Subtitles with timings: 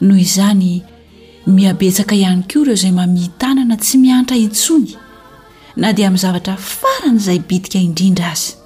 [0.00, 0.82] noho izany
[1.46, 4.92] mihabetsaka ihany koa ireo izay mamiitanana tsy miantra hitsongy
[5.76, 8.56] na dia amin'n zavatra faran' izay bidika indrindra azy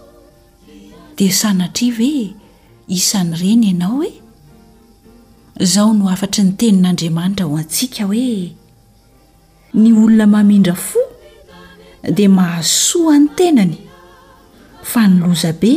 [1.18, 2.34] dia sanatriv hoe
[2.98, 4.12] isan'ny ireny ianao hoe
[5.60, 8.50] izaho no afatry ny tenin'andriamanitra ho antsika hoe
[9.80, 11.00] ny olona mamindra fo
[12.16, 13.76] dia mahasoa ny tenany
[14.90, 15.72] fa nylozabe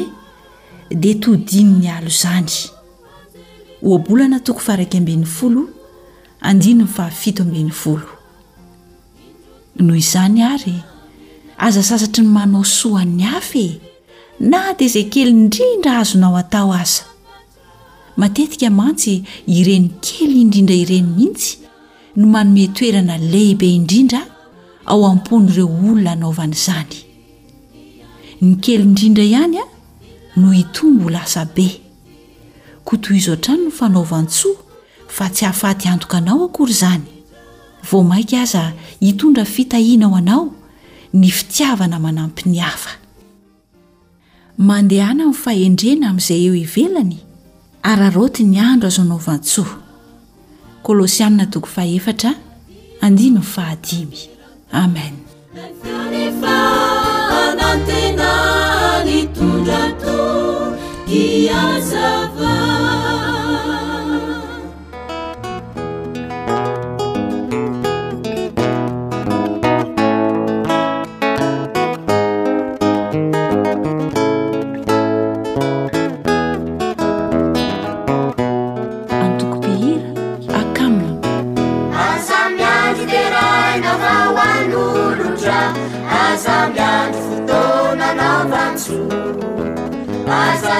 [1.03, 2.71] dia todin' ny alo izany
[3.83, 5.63] hoabolana toko faraky ambn'ny folo
[6.47, 8.07] andinyny fafito ambin'ny folo
[9.79, 10.75] noho izany ary
[11.57, 13.65] aza sasatry ny manao soan'ny afe
[14.39, 17.03] na dia izay kely indrindra azonao atao aza
[18.17, 19.15] matetika mantsy
[19.57, 21.51] irenykely indrindra ireny mihitsy
[22.17, 24.21] no manome toerana lehibe indrindra
[24.85, 26.93] ao amponyireo olona hanaovanaizany
[28.41, 29.65] ny kely indrindra ihany a
[30.39, 31.82] no itombo lasa be
[32.83, 34.57] koto izo atrano no fanaovan-tsoa
[35.15, 37.03] fa tsy hahafaty antoka anao akory izany
[37.91, 38.63] vo mainky aza
[39.01, 40.51] hitondra fitahina ao anao
[41.13, 42.89] ny fitiavana manampiny hafa
[44.57, 47.17] mandehana i fahendrena amin'izay eo ivelany
[47.91, 49.79] araroty ny andro azo naovan-tsoa
[50.83, 51.37] klian
[61.07, 62.92] كيا سفا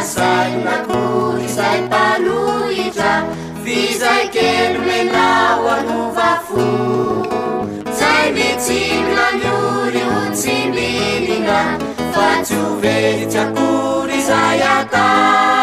[0.06, 3.24] saynakory zay palohitra
[3.64, 6.66] vyzay kelomenao anova fo
[7.96, 11.58] tsay mitsinnamiory ho tsymilina
[12.14, 15.63] fa tsy ovehitsyakory zay aka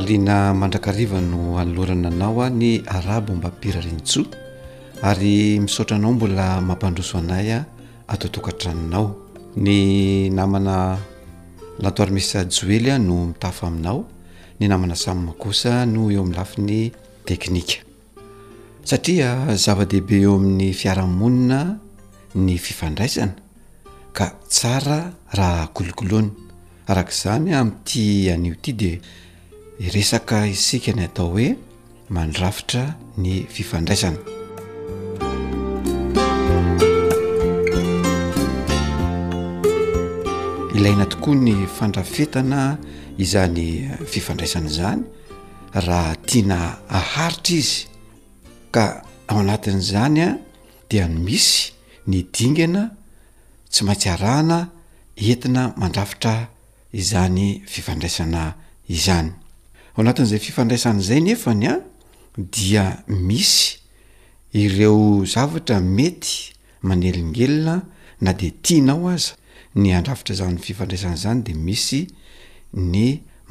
[0.00, 4.22] alina mandrakariva no alorananao a ny arabombapira rintso
[5.04, 7.60] ary misaotranao mbola mampandroso anay a
[8.08, 9.06] ataotokatraninao
[9.60, 10.96] ny namana
[11.78, 14.06] latoarmisa joely a no mitafa aminao
[14.60, 16.92] ny namana samymakosa no eo amin'nylafi ny
[17.28, 17.76] teknika
[18.84, 21.76] satria zava-dehibe eo amin'ny fiaramonina
[22.34, 23.34] ny fifandraisana
[24.16, 24.98] ka tsara
[25.38, 26.30] raha kolokoloana
[26.90, 28.92] arak'izanya amin'ity anio ity di
[29.88, 31.56] resaka isikany atao hoe
[32.12, 34.18] mandrafitra ny fifandraisana
[40.76, 42.76] ilaina tokoa ny fandrafetana
[43.18, 45.00] izany fifandraisana zany
[45.72, 47.86] raha tiana aharitra izy
[48.70, 50.36] ka ao anatin'izany a
[50.90, 51.72] dia nymisy
[52.06, 52.90] ny dingana
[53.72, 54.68] tsy maintsy arahana
[55.16, 56.48] entina mandrafitra
[56.92, 58.54] izany fifandraisana
[58.88, 59.32] izany
[59.94, 61.80] ao anatin'izay fifandraisana izay nefany a
[62.54, 63.78] dia misy
[64.52, 66.52] ireo zavatra mety
[66.82, 67.76] manelingelona
[68.20, 69.32] na de tianao aza
[69.74, 72.00] ny andrafitra zany fifandraisana zany de misy
[72.92, 72.96] ny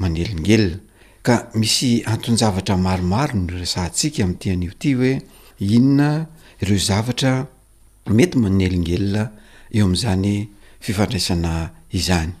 [0.00, 0.78] manelingelna
[1.26, 5.14] ka misy antonzavatra maromaro ny resantsika am'tian'io ity hoe
[5.74, 6.08] inona
[6.62, 7.32] ireo zavatra
[8.16, 9.22] mety manelingelna
[9.76, 10.32] eo am'zany
[10.84, 11.52] fifandraisana
[11.98, 12.32] izany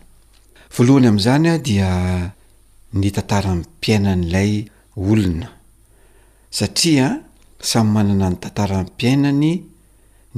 [0.74, 1.90] voalohanyam'zany a dia
[2.92, 4.64] ny tantara ny mpiainany ilay
[4.96, 5.48] olona
[6.50, 7.20] satria
[7.60, 9.50] samy manana ny tantaranpiainany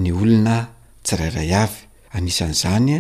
[0.03, 0.57] ny olona
[1.05, 1.83] tsirairay avy
[2.17, 2.95] anisan' izany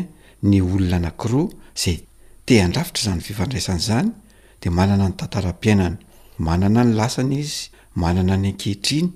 [0.48, 1.98] ny olona nakiroa izay
[2.46, 4.08] te andrafitra zany fifandraisany zany
[4.62, 5.96] de manana ny tantaram-piainany
[6.46, 7.70] manana ny lasany izy
[8.02, 9.08] manana ny ankehitriny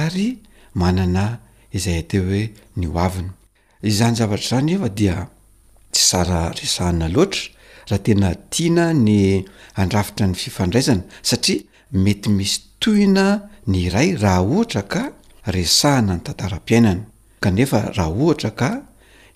[0.00, 0.28] ary
[0.80, 1.24] manana
[1.76, 2.44] izay ateo hoe
[2.78, 3.32] ny oavina
[3.90, 5.16] izany zavatra zany efa dia
[5.92, 7.42] tsy sara resahna loatra
[7.90, 9.44] raha tena tiana ny
[9.76, 11.60] andrafitra ny fifandraisana satria
[11.92, 13.26] mety misy toina
[13.66, 15.02] ny iray raha ohatra ka
[15.54, 17.04] resahana ny tantaram-piainana
[17.42, 18.70] kanefa raha ohatra ka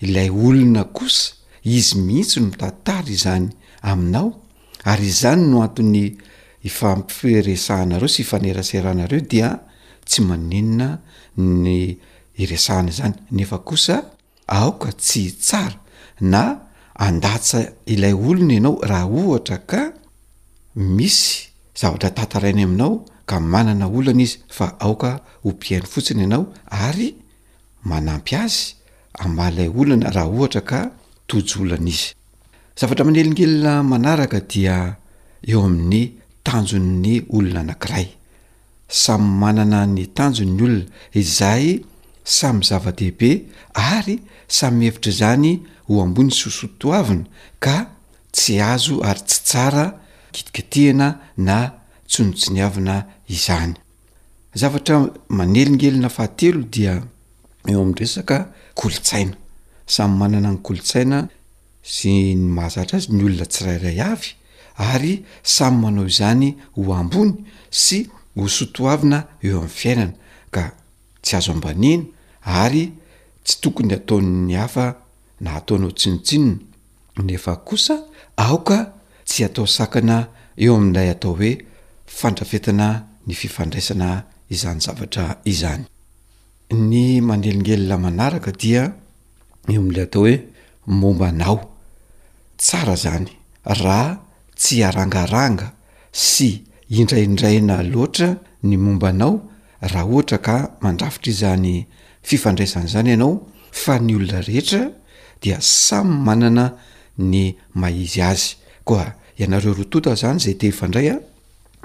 [0.00, 1.32] ilay olona kosa
[1.76, 3.48] izy mihitsy no tantara izany
[3.90, 4.28] aminao
[4.90, 6.04] ary izany no anton'ny
[6.68, 9.48] ifampiresahanareo sy ifaneraseranareo dia
[10.08, 10.88] tsy manenona
[11.38, 11.94] ny
[12.42, 13.96] iresahana izany nefa kosa
[14.48, 15.78] aoka tsy tsara
[16.20, 16.42] na
[17.06, 17.58] andatsa
[17.92, 19.80] ilay olona ianao raha ohatra ka
[20.96, 21.28] misy
[21.78, 22.92] zavatra tatarainy aminao
[23.28, 25.10] ka manana olana izy fa aoka
[25.44, 26.42] hompiainy fotsiny ianao
[26.84, 27.08] ary
[27.90, 28.60] manampy azy
[29.22, 30.78] amailay olona raha ohatra ka
[31.28, 32.06] tojy olana izy
[32.78, 34.76] zavatra manelingelina manaraka dia
[35.50, 36.02] eo amin'ny
[36.46, 38.06] tanjon ny olona anankiray
[39.02, 40.84] samy manana ny tanjo'ny olona
[41.20, 41.64] izay
[42.24, 45.50] samy zava-dehibe ary samy ihevitra zany
[45.88, 47.22] hoambony sy ho sotoavina
[47.58, 47.74] ka
[48.32, 49.86] tsy azo ary tsy tsara
[50.32, 51.74] kitikatihana na
[52.08, 53.74] tsynotsiny avina izany
[54.54, 57.02] zavatra manelingelina fahatelo dia
[57.68, 58.36] eo amn'ndresaka
[58.78, 59.34] kolontsaina
[59.86, 61.18] samy manana ny kolontsaina
[61.82, 64.30] sy ny mahazatra azy ny olona tsirairay avy
[64.78, 67.32] ary samy manao izany hoambony
[67.70, 67.98] sy
[68.38, 70.12] ho sotoavina eo ami'ny fiainana
[70.54, 70.62] ka
[71.24, 72.02] tsy azo ambaneny
[72.44, 72.92] ary
[73.44, 74.86] tsy tokony atao'ny hafa
[75.40, 76.58] na ataonao tsinotsino
[77.24, 77.96] nefa kosa
[78.36, 78.92] aoka
[79.28, 80.16] tsy atao sakana
[80.62, 81.50] eo amin'ilay atao hoe
[82.06, 82.86] fandrafetana
[83.26, 84.08] ny fifandraisana
[84.50, 85.84] izany zavatra izany
[86.90, 88.82] ny mangelingelona manaraka dia
[89.72, 90.34] eo ami'lay atao hoe
[91.00, 91.58] mombanao
[92.56, 93.26] tsara zany
[93.82, 94.18] raha
[94.60, 95.66] tsy arangaranga
[96.12, 96.48] sy
[96.90, 98.28] indraindraina loatra
[98.68, 99.32] ny mombanao
[99.92, 101.74] raha ohatra ka mandrafitra izany
[102.28, 103.34] fifandraisany zany ianao
[103.70, 104.88] fa ny olona rehetra
[105.42, 106.72] dia samy manana
[107.18, 109.06] ny maizy azy koa
[109.38, 111.16] ianareo roatota zany zay te ifandray a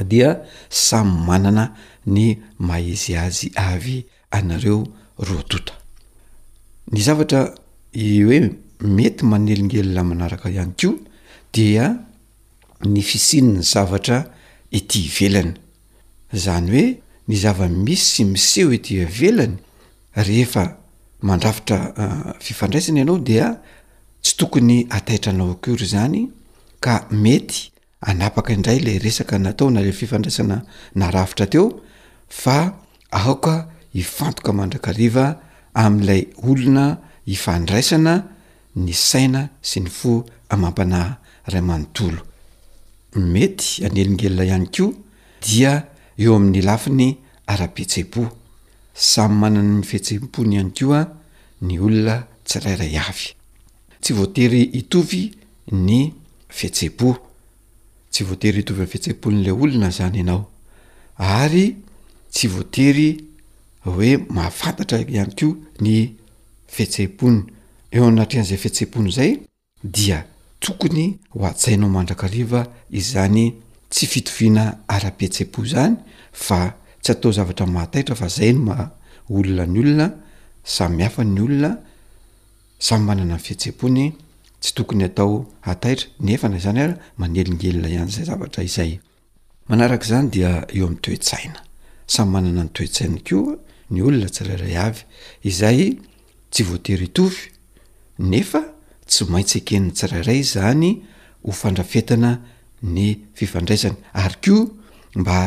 [0.03, 0.29] dia
[0.69, 1.65] samy manana
[2.05, 2.25] ny
[2.59, 4.83] maizy azy avy anareo
[5.17, 5.73] roatota
[6.91, 7.41] ny zavatra
[7.95, 8.39] hoe
[8.81, 10.93] mety manelingelona manaraka ihany ko
[11.53, 11.97] dia
[12.85, 14.25] ny fisiny ny zavatra
[14.71, 15.53] ity ivelany
[16.33, 16.85] zany hoe
[17.27, 19.57] ny zava missy miseho etya velany
[20.17, 20.77] rehefa
[21.21, 23.57] mandrafitra euh, fifandraisana ianao dia
[24.21, 26.29] tsy tokony ataitra nao akiry zany
[26.79, 27.71] ka mety
[28.01, 30.61] anapaka indray lay resaka nataonala fifandraisana
[30.95, 31.81] narafitra teo
[32.29, 32.73] fa
[33.11, 35.39] aoka ifantoka mandrakariva
[35.73, 38.13] amn'ilay olona ifandraisana
[38.75, 42.19] ny saina sy ny fo amampana ray manontolo
[43.15, 44.93] mety anelingelna ihany ko
[45.45, 45.85] dia
[46.17, 48.36] eo amin'ny lafiny ara-betsebo
[48.99, 51.03] samy manana ny fihtseipony ihany ko a
[51.61, 53.29] ny olona tsirayray avy
[54.01, 55.35] tsy voatery itovy
[55.71, 55.99] ny
[56.49, 57.13] fetsepo
[58.09, 60.49] tsy voatery itovy any fihtsehiponylay olona zany ianao
[61.17, 61.77] ary
[62.31, 63.17] tsy voatery
[63.85, 65.47] hoe mahafantatra ihany ko
[65.81, 66.15] ny
[66.67, 67.45] fihtsehim-pona
[67.93, 69.31] eo anatrian'zay fihtsehi-pony zay
[69.83, 70.25] dia
[70.59, 73.53] tokony ho atsainao mandrakariva izany
[73.93, 75.95] tsy fitoviana ara-pietse-po zany
[76.33, 76.73] fa
[77.11, 78.91] atao zavaramaaitra fa zayy ma
[79.29, 80.07] olona nyolona
[80.63, 81.71] samia ny olona
[82.79, 84.03] samy manana nyfihetsepony
[84.61, 88.91] tsy tokony atao aitra nefnazyaneliena anyzay ata iay
[90.07, 90.39] zany di
[90.77, 91.59] eoam'ytoesaina
[92.13, 93.39] samy manana nytoesaina ko
[93.91, 94.95] ny olona tsirairay ay
[95.49, 95.79] izay
[96.51, 97.43] tsy voatery itofy
[98.31, 98.61] nefa
[99.11, 100.89] tsy maintsy akeniny tsirairay zany
[101.45, 102.31] ho fandrafetana
[102.95, 103.05] ny
[103.37, 104.55] fifandraisany ary ko
[105.19, 105.37] mba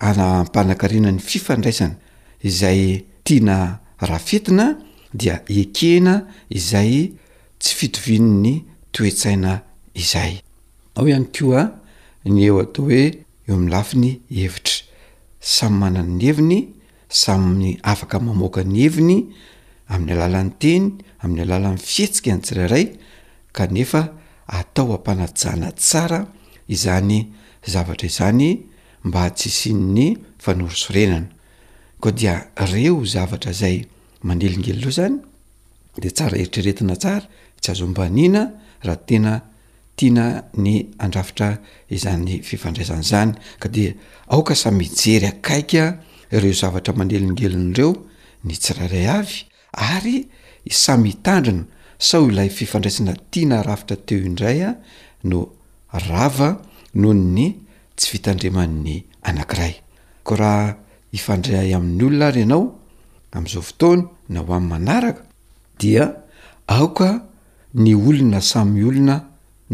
[0.00, 1.96] ana ampanakarina ny fifandraisana
[2.44, 4.76] izay tiana raha fentina
[5.14, 7.12] dia ekehna izay
[7.60, 8.54] tsy fitovini ny
[8.92, 9.60] toetsaina
[9.94, 10.32] izay
[10.96, 11.62] ao ihany keoa
[12.24, 13.00] ny eo atao hoe
[13.48, 14.76] eo ami'nylafi ny hevitra
[15.40, 16.58] samy manana ny heviny
[17.08, 19.16] samy afaka mamoaka ny eviny
[19.88, 20.84] amin'ny alalany teny
[21.22, 22.84] amin'ny alalany fihetsika ihantsirairay
[23.52, 24.12] kanefa
[24.46, 26.20] atao ampanajana tsara
[26.74, 27.16] izany
[27.72, 28.48] zavatra izany
[29.08, 30.08] mba tsisin'ny
[30.44, 31.30] fanorosorenana
[32.02, 32.34] ko dia
[32.72, 33.76] reo zavatra zay
[34.26, 35.16] manelingelinreo zany
[36.02, 37.22] de tsara eritreretina tsara
[37.60, 38.42] tsy azombanina
[38.86, 39.32] raha tena
[39.96, 40.24] tiana
[40.64, 41.50] ny andrafitra
[41.96, 43.32] izan'ny fifandraisan' zany
[43.62, 43.86] ka de
[44.34, 45.84] aoka samijery akaika
[46.40, 47.90] reo zavatra manelingelin'reo
[48.46, 49.36] ny tsiraray avy
[49.94, 50.16] ary
[50.84, 51.62] samitandrina
[52.08, 54.70] sao ilay fifandraisana tiana rafitra teo indray a
[55.30, 55.38] no
[56.08, 56.50] rava
[57.00, 57.48] nohony
[57.96, 58.96] tsy vitandriaman'ny
[59.28, 59.74] anankiray
[60.26, 60.74] ko raha
[61.16, 62.62] ifandray amin'ny olona ary ianao
[63.32, 65.22] am'izao fotoany na ho amin'ny manaraka
[65.80, 66.04] dia
[66.68, 67.08] aoka
[67.84, 69.16] ny olona samy olona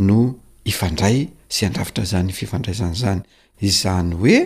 [0.07, 0.19] no
[0.65, 3.21] ifandray sy andrafitra zany fifandraisana zany
[3.69, 4.37] izany hoe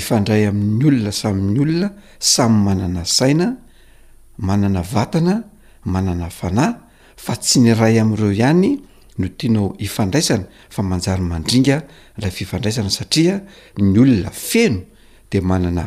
[0.00, 3.48] ifandray amin'ny olona sam'ny olona sam manana saina
[4.48, 5.36] manana vatana
[5.84, 6.72] manana fanay
[7.24, 8.70] fa tsy ny ray am'ireo ihany
[9.20, 11.76] no tianao ifandraisana fa manjarymandringa
[12.20, 13.34] la fifandraisana satria
[13.80, 14.80] ny olona feno
[15.32, 15.84] de manana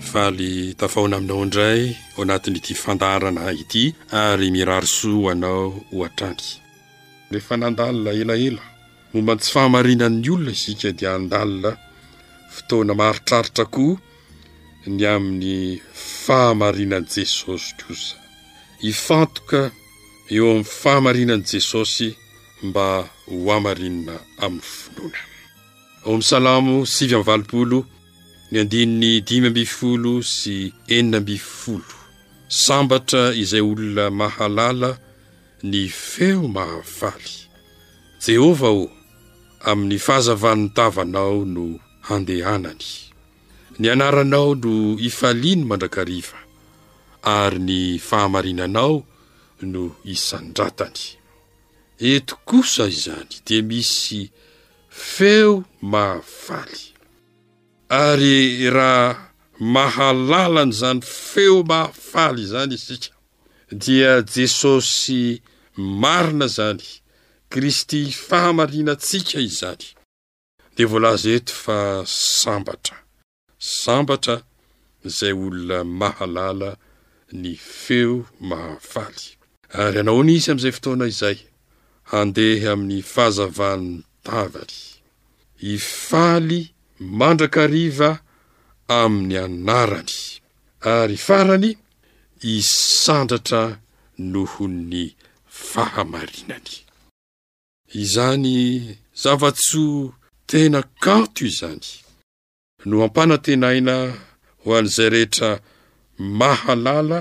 [0.00, 3.82] faly tafahona aminao indray ho anatiny ty fandarana ity
[4.22, 6.44] ary mirarosoa hanao hoha-tramy
[7.32, 8.62] rehefa nandalina elaela
[9.12, 11.72] momba tsy fahamarinan'ny olona izika dia andalina
[12.54, 13.94] fitoana maharitraritra koa
[14.96, 15.56] ny amin'ny
[16.24, 18.14] fahamarinan'i jesosy koza
[18.90, 19.60] ifantoka
[20.34, 22.08] eo amin'ny fahamarinan'i jesosy
[22.68, 22.86] mba
[23.44, 25.20] hoamarinana amin'ny finoana
[26.08, 27.78] omn'n salamo sivy amn'ny valopolo
[28.50, 30.56] ny andinin'ny dimy mbyfolo sy
[30.94, 31.94] enina mbyfolo
[32.64, 34.90] sambatra izay olona mahalala
[35.70, 35.80] ny
[36.12, 37.32] feo mahavaly
[38.26, 38.84] jehovah ô
[39.70, 41.64] amin'ny fahazavan'ny tavanao no
[42.08, 42.88] handehanany
[43.80, 44.72] ny anaranao no
[45.08, 46.38] ifaliany mandrakariva
[47.36, 47.76] ary ny
[48.08, 48.96] fahamarinanao
[49.72, 49.82] no
[50.14, 51.00] isandratany
[52.10, 54.20] eto kosa izany dia misy
[55.14, 55.54] feo
[55.92, 56.80] mahafaly
[58.02, 58.34] ary
[58.76, 59.30] raha
[59.74, 63.14] mahalalana izany feo mahafaly izany izsika
[63.82, 65.22] dia jesosy
[66.02, 66.84] marina izany
[67.50, 69.86] kristy fahamarinantsika izany
[70.76, 71.76] de voalaza eto fa
[72.40, 72.96] sambatra
[73.82, 74.34] sambatra
[75.08, 76.70] izay olona mahalala
[77.42, 77.52] ny
[77.82, 78.14] feo
[78.50, 79.22] mahafaly
[79.82, 81.38] ary anaona izy amin'izay fotoana izay
[82.12, 83.90] handeha amin'ny fahazavan'ny
[84.26, 84.74] tavany
[85.74, 86.60] ifaly
[87.18, 88.08] mandrakariva
[89.02, 90.14] amin'ny anarany
[90.98, 91.70] ary farany
[92.52, 93.62] isandratra
[94.32, 95.04] noho ny
[95.70, 96.70] fahamarinany
[98.02, 98.52] izany
[99.22, 99.82] zavatso
[100.46, 101.84] tena kato izany
[102.88, 103.94] no ampanantenaina
[104.62, 105.50] ho an'izay rehetra
[106.38, 107.18] mahalala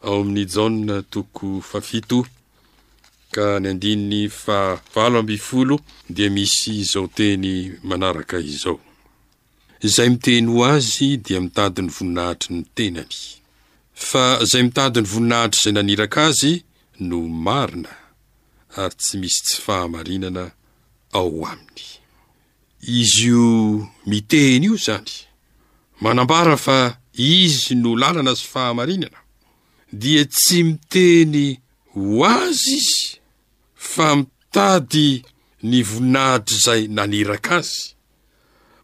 [0.07, 2.19] ao amin'ny jao toko fafito
[3.33, 5.75] ka ny andinny fahavalo ambfolo
[6.15, 7.45] dia misy zao teny
[7.83, 8.79] manaraka izao
[9.95, 13.17] zay miteny o azy dia mitadyny voninahitry ny tenany
[14.07, 16.53] fa zay mitady ny voninahitra zay naniraka azy
[17.07, 17.91] no marina
[18.81, 20.45] ary tsy misy tsy fahamarinana
[21.13, 21.83] ao aminy
[22.81, 23.45] izy io
[24.09, 25.11] miteny io izany
[26.01, 26.79] manambara fa
[27.13, 29.19] izy no lalana azy fahamarinana
[30.01, 31.37] dia tsy miteny
[31.93, 32.01] ho
[32.39, 32.99] azy izy
[33.93, 35.09] fa mitady
[35.69, 37.75] ny vonahdry izay naniraka azy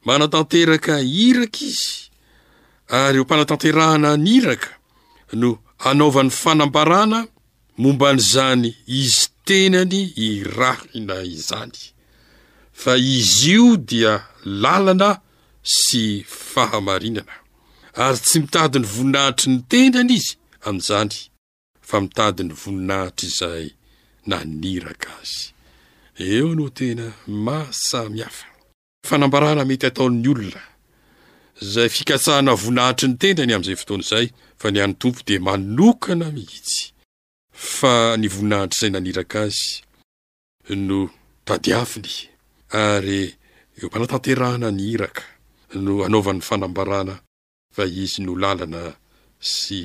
[0.06, 0.94] manatanteraka
[1.28, 1.92] iraka izy
[3.02, 4.70] ary ho mpanatanterahana niraka
[5.42, 5.50] no
[5.84, 7.20] hanaovan'ny fanambarana
[7.82, 8.68] momba nyizany
[9.02, 11.80] izy tenany irahina izany
[12.76, 14.14] fa izy io dia
[14.64, 15.12] lalana
[15.78, 16.06] sy
[16.52, 17.36] fahamarinana
[18.06, 20.36] ary tsy mitady ny voninahitry ny tenana izy
[20.68, 21.16] amin'izany
[21.88, 23.66] fa mitady ny voninahitra izay
[24.30, 25.44] naniraka azy
[26.34, 27.06] eo no tena
[27.48, 28.46] masamihafa
[29.08, 30.64] fa nambarana mety ataon'ny olona
[31.64, 34.26] izay fikatsahana voninahitry ny tendany amin'izay fotoana izay
[34.60, 36.82] fa ny any tompo dia manokana mihitsy
[37.80, 39.72] fa ny voninahitra izay naniraka azy
[40.88, 41.00] no
[41.48, 42.35] tady afiny
[42.76, 43.32] ary
[43.80, 45.24] eo mpanatanterahana ny iraka
[45.86, 47.14] no hanaovan'ny fanambarana
[47.76, 48.82] fa izy no lalana
[49.54, 49.78] sy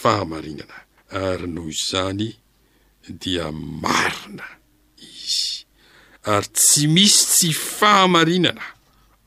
[0.00, 0.76] fahamarinana
[1.26, 2.26] ary noho izany
[3.22, 3.46] dia
[3.82, 4.46] marina
[5.10, 5.50] izy
[6.32, 8.64] ary tsy misy tsy fahamarinana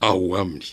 [0.07, 0.69] ao aminy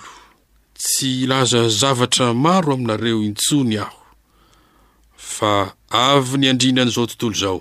[0.85, 3.97] tsy ilaza zavatra maro aminareo intsony aho
[5.35, 5.51] fa
[6.11, 7.59] avy ny andrinan' izao tontolo izao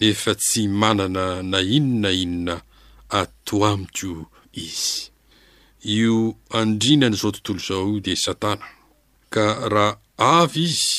[0.00, 2.54] nefa tsy manana na inona inona
[3.20, 4.12] ato amiko
[4.66, 4.96] izy
[5.98, 6.16] io
[6.60, 8.66] andrinan' izao tontolo izao io dia satana
[9.34, 9.98] ka raha
[10.40, 10.96] avy izy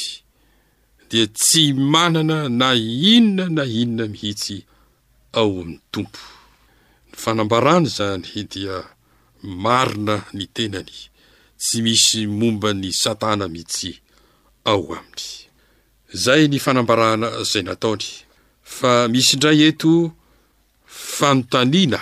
[1.09, 2.69] dia tsy manana na
[3.15, 4.57] inona na inona mihitsy
[5.39, 6.19] ao amin'ny tompo
[7.09, 8.75] ny fanambarana izany dia
[9.63, 10.95] marina ny tenany
[11.65, 13.91] tsy misy momba ny satana mitsy
[14.71, 15.23] ao aminy
[16.15, 18.05] izay ny fanambarana zay nataony
[18.77, 19.91] fa misy indray eto
[21.15, 22.01] fanontaniana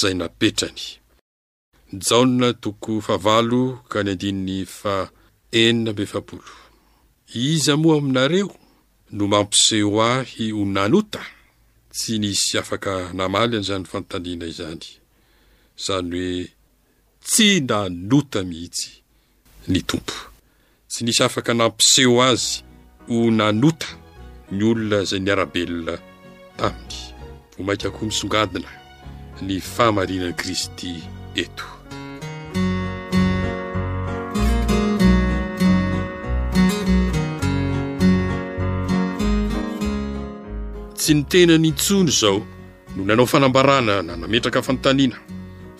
[0.00, 0.82] zay napetrany
[7.48, 8.50] iza moa aminareo
[9.16, 11.22] no mampiseho ahy ho nanota
[11.96, 14.86] tsy nisy afaka namaly an'izany fanontaniana izany
[15.84, 16.63] zany hoe
[17.24, 18.90] tsy nanota mihitsy
[19.68, 20.12] ny tompo
[20.88, 22.62] tsy nisy afaka nampiseho azy
[23.08, 23.86] ho nanota
[24.54, 25.94] ny olona izay ni arabelona
[26.58, 26.96] taminy
[27.56, 28.68] vo mainka ko misongadina
[29.46, 30.90] ny fahamarinan'i kristy
[31.42, 31.64] eto
[40.98, 42.38] tsy ni tena ny intsony izao
[42.94, 45.16] no nanao fanambarana na nametraka afanontaniana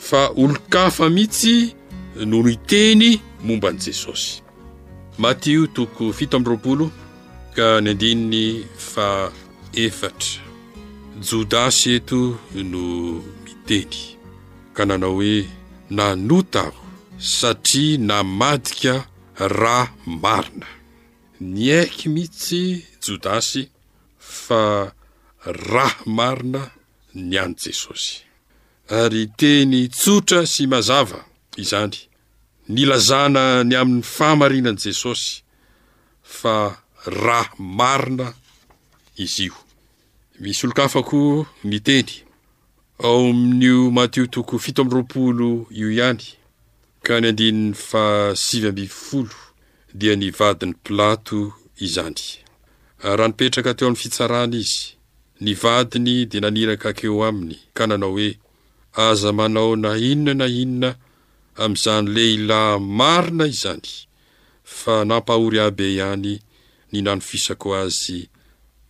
[0.09, 1.55] fa olo-kafa mihitsy
[2.31, 3.05] no miteny
[3.47, 4.31] momba an'i jesosy
[5.23, 6.87] matio toko fito aminroapolo
[7.57, 8.45] ka ny andininy
[8.90, 9.09] fa
[9.85, 10.40] efatra
[11.27, 12.21] jodasy eto
[12.73, 12.85] no
[13.45, 13.97] miteny
[14.77, 15.37] ka nanao hoe
[15.97, 16.81] nanota aho
[17.37, 18.95] satria namadika
[19.59, 19.79] ra
[20.25, 20.69] marina
[21.59, 22.61] nyaiky mihitsy
[23.05, 23.62] jodasy
[24.45, 24.61] fa
[25.71, 25.87] ra
[26.17, 26.62] marina
[27.29, 28.11] ny any jesosy
[28.88, 31.25] ary teny tsotra sy mazava
[31.57, 31.97] izany
[32.68, 35.42] nilazana ny amin'ny fahamarinani jesosy
[36.23, 36.57] fa
[37.07, 38.35] ra marina
[39.16, 39.55] izy io
[40.40, 42.11] misy olo-kafako miteny
[42.99, 45.49] ao amin'n'io matio toko fito amin'ndroapolo
[45.81, 46.23] io ihany
[47.05, 48.05] ka ny andininy fa
[48.37, 49.35] sivy mbifolo
[49.99, 51.40] dia ny vadin'ny plato
[51.87, 52.20] izany
[53.16, 54.83] raha nipetraka teo amin'ny fitsarana izy
[55.40, 58.37] ny vadiny dia naniraka akeo aminy ka nanao hoe
[58.94, 60.90] aza manao na inona na inona
[61.62, 63.88] amin'izany lehilahy marina izany
[64.78, 66.33] fa nampahory aby ihany
[66.90, 68.18] ny nanofisako azy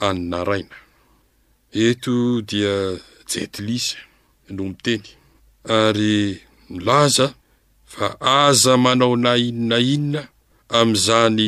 [0.07, 0.77] any naraina
[1.87, 2.15] eto
[2.49, 2.75] dia
[3.31, 3.97] jediliza
[4.55, 5.05] no miteny
[5.81, 6.17] ary
[6.71, 7.27] milaza
[7.95, 8.07] fa
[8.45, 10.23] aza manao na inona inona
[10.79, 11.47] amin'izany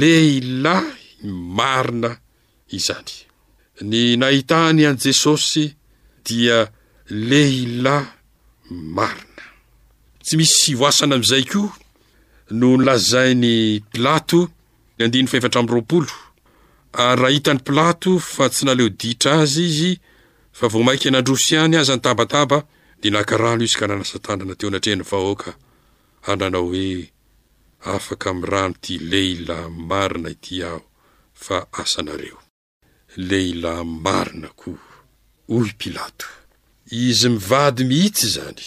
[0.00, 1.04] lehilahy
[1.58, 2.10] marina
[2.76, 3.12] izany
[3.88, 5.64] ny nahitany an'i jesosy
[6.26, 6.58] dia
[7.10, 8.06] leila
[8.70, 9.44] marina
[10.22, 11.72] tsy misy hoasana am'izay koa
[12.60, 14.40] no ny lazainy pilato
[14.96, 16.12] ny andiny fahefatra ami' roapolo
[17.00, 19.92] ary ah, raha hitan'ny plato fa tsy naleo ditra azy izy
[20.58, 22.58] fa vo maiky anandrosy any aza ny tabataba
[23.02, 25.50] dinaka rano izy ka nanasan tana na teo anatrehna vahoaka
[26.30, 27.08] ananao hoe
[27.94, 29.56] afaka ami'y rano ty leila
[29.90, 30.80] marina ity aho
[31.44, 32.38] fa asanareo
[33.28, 34.80] lehila marina koa
[35.48, 36.37] hoy pilato
[36.90, 38.62] izy mivady mihitsy izany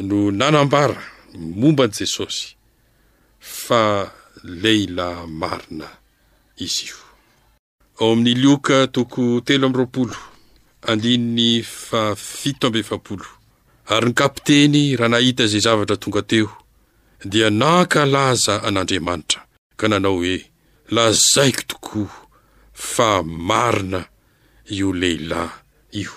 [0.00, 1.02] no nanambara
[1.36, 2.54] momba ny jesosy
[3.40, 4.12] fa
[4.62, 5.88] lehilahy marina
[6.56, 6.96] izy io
[8.00, 10.16] ao amin'ny lioka toko telo am'roapolo
[10.88, 13.26] andinny fafito ambfapolo
[13.92, 16.48] ary ny kapiteny raha nahita izay zavatra tonga teo
[17.24, 19.40] dia nakalaza an'andriamanitra
[19.76, 20.34] ka nanao hoe
[20.94, 22.12] lazaiko tokoa
[22.72, 24.00] fa marina
[24.72, 25.52] io lehilahy
[26.00, 26.12] io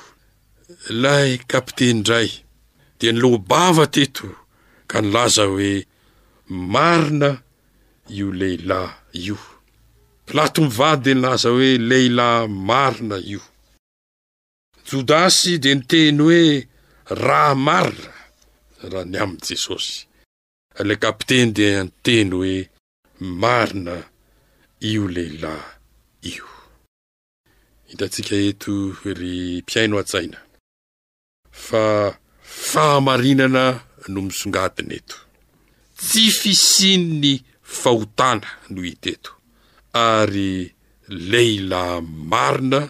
[0.89, 2.31] lay kapiteni ndray
[2.99, 4.35] dia nilobava teto
[4.87, 5.85] ka nilaza hoe
[6.73, 7.41] marina
[8.17, 8.91] io lehilahy
[9.27, 9.37] io
[10.25, 13.41] pilato mivady di nilaza hoe lehilahy marina io
[14.91, 16.43] jodasy dia niteny hoe
[17.25, 18.11] raha marina
[18.91, 19.97] raha ny aminy jesosy
[20.79, 22.55] ala kapiteny dia niteny hoe
[23.41, 23.95] marina
[24.79, 25.61] io lehilahy
[30.31, 30.42] io
[31.53, 32.17] fa
[32.71, 33.63] fahamarinana
[34.07, 35.17] no misongatina eto
[36.05, 37.33] tsy fisinny
[37.81, 39.31] fahotana no hiteto
[40.09, 40.53] ary
[41.31, 42.81] lehilahy marina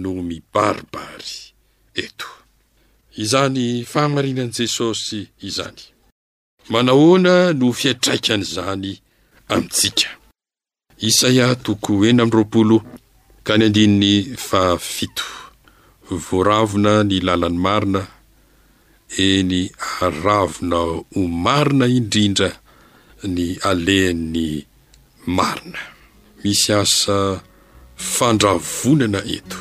[0.00, 1.34] no mibaribary
[2.04, 2.28] eto
[3.22, 5.82] izany fahamarinan'i jesosy izany
[6.72, 8.92] manahoana no fiantraikany izany
[9.52, 10.08] amintsika
[11.08, 12.76] isaia toko ena a'raolo
[13.46, 14.12] ka ny andinny
[14.60, 14.62] a
[16.14, 18.02] voaravona ny lalan'ny marina
[19.26, 19.54] eny
[20.06, 20.78] aravona
[21.18, 22.48] o marina indrindra
[23.34, 24.36] ny ale'ny
[25.36, 25.80] marina
[26.42, 27.18] misy asa
[28.16, 29.58] fandravonana eto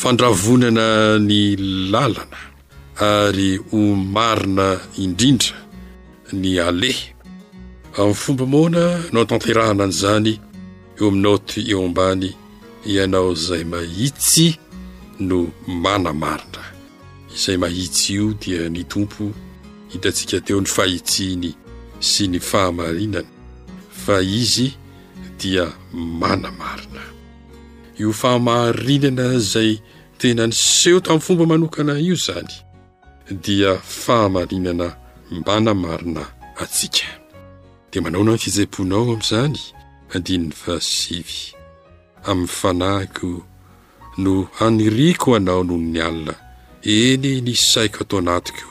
[0.00, 0.86] fandravonana
[1.28, 1.40] ny
[1.92, 2.38] lalana
[3.18, 3.78] ary o
[4.16, 4.68] marina
[5.04, 5.58] indrindra
[6.40, 6.90] ny ale
[7.98, 10.34] amin'ny fomba moana anao atanterahana any zany
[10.98, 12.28] eo aminao to eo ambany
[12.92, 14.46] ianao zay mahitsy
[15.18, 16.62] no mana marina
[17.34, 19.32] izay mahitsy io dia ny tompo
[19.88, 21.50] hitantsika teo ny fahitsiny
[22.00, 23.26] sy ny fahamarinana
[24.04, 24.74] fa izy
[25.40, 27.02] dia manamarina
[27.98, 29.80] io fahamahrinana izay
[30.20, 32.52] tena ny seho tamin'ny fomba manokana io izany
[33.42, 34.88] dia fahamarinana
[35.46, 36.22] mana marina
[36.60, 37.08] atsika
[37.92, 39.60] dia manao na ny fijaim-ponao amin'izany
[40.14, 41.56] andinin'ny fahasivy
[42.28, 43.42] amin'ny fanahiko
[44.22, 46.34] no aniriko anao noho ny alina
[46.96, 48.68] eny ny saiko to anatiko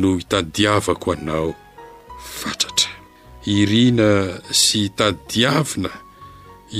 [0.00, 1.52] no itadiavako anao
[2.38, 2.90] fatratra
[3.58, 4.10] irina
[4.62, 5.90] sy itadiavina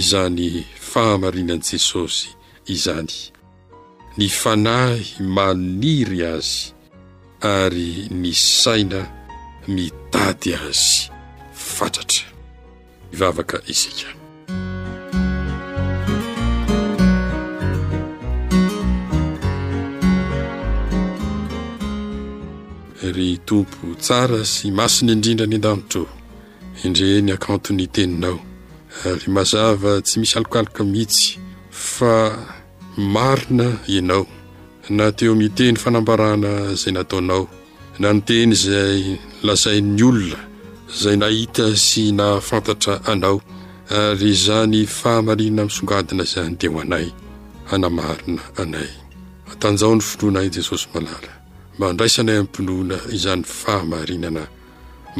[0.01, 0.47] izany
[0.91, 2.25] fahamarinan'i jesosy
[2.75, 3.17] izany
[4.19, 6.59] ny fanahy maniry azy
[7.57, 8.31] ary ny
[8.63, 9.01] saina
[9.75, 10.97] mitady azy
[11.75, 12.27] fatratra
[13.11, 14.20] mivavaka izika
[23.17, 26.05] ry tompo tsara sy masiny indrindra ny an-danitro
[26.87, 28.37] indreny akantony teninao
[29.09, 31.27] ary mazava tsy misy alokaloka mihitsy
[31.95, 32.15] fa
[33.15, 34.25] marina ianao
[34.97, 37.45] na teo miteny fanambarana zay nataonao
[38.01, 38.99] na noteny zay
[39.47, 40.41] lazai'ny olona
[41.03, 43.39] zay nahita sy na fantatra anao
[43.99, 47.09] ary zany fahamarina amin'nysongadina zany deo anay
[47.73, 48.91] anamarina anay
[49.53, 51.33] atanjao ny filroanay i jesosy malala
[51.81, 54.43] mandraisana ampinoana izany fahamarinana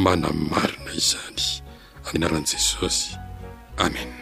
[0.05, 1.41] mana marina izany
[2.07, 3.07] aneanaran'i jesosy
[3.85, 4.20] amen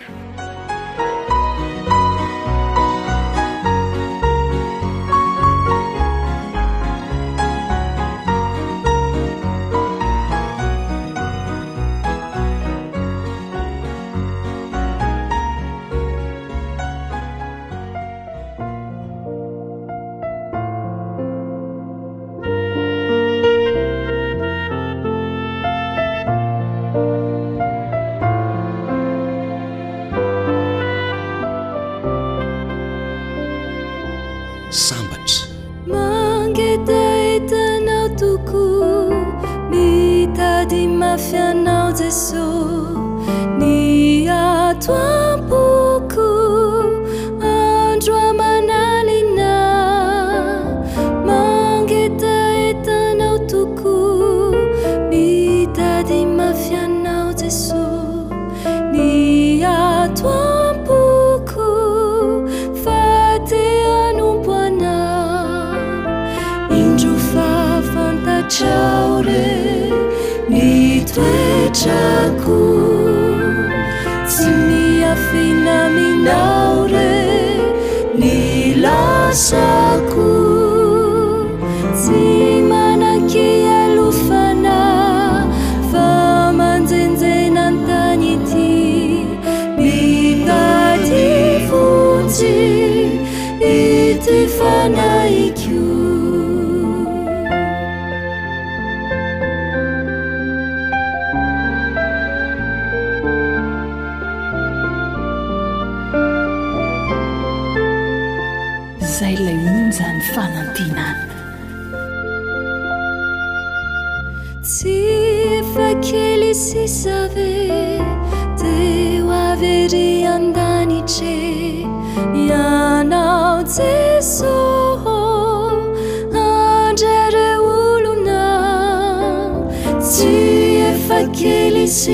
[71.80, 72.17] 下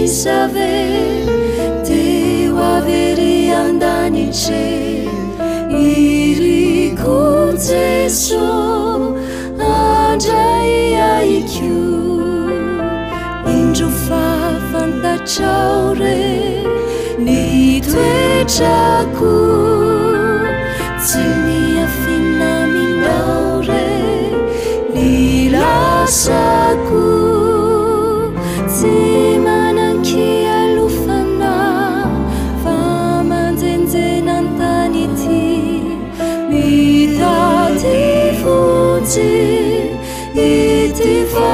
[0.06, 1.22] 下对
[2.50, 5.04] v 里阳大你 c
[5.70, 8.36] 一里空结 s
[9.56, 10.28] 安着
[11.24, 11.68] 一 q
[13.72, 14.14] 中发
[14.72, 16.04] 放的朝人
[17.24, 19.43] 里退着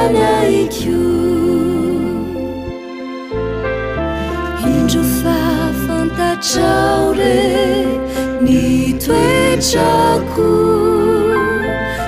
[0.09, 0.49] 那
[4.59, 5.29] 运中发
[5.85, 7.87] 放的照人
[8.43, 9.79] 你退着
[10.33, 10.41] 哭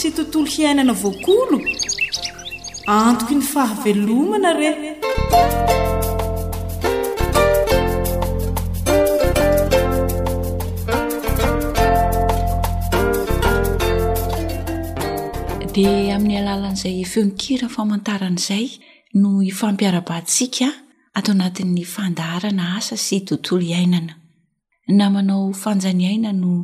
[0.00, 1.56] sy tontolo hiainana voakolo
[2.98, 4.70] antoko ny fahavelomana re
[15.74, 18.64] dia amin'ny alalan'izay feonikira famantaran'izay
[19.20, 20.68] no ifampiara-bantsika
[21.18, 24.14] atao anatin'ny fandaharana asa sy tontolo iainana
[24.96, 26.54] na manao fanjaniaina no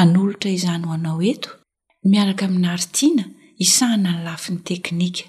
[0.00, 1.59] anolotra izany ho anao eto
[2.04, 3.24] miaraka amin'ny haritiana
[3.64, 5.24] isahana ny lafiny teknika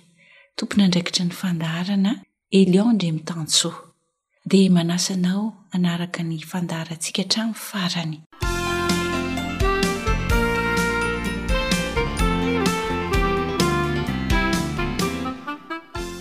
[0.57, 2.11] tompony andraikitry ny fandaharana
[2.59, 3.75] eli ao ndre mitansoa
[4.49, 8.17] dia manasanao anaraka ny fandaharantsika htranony farany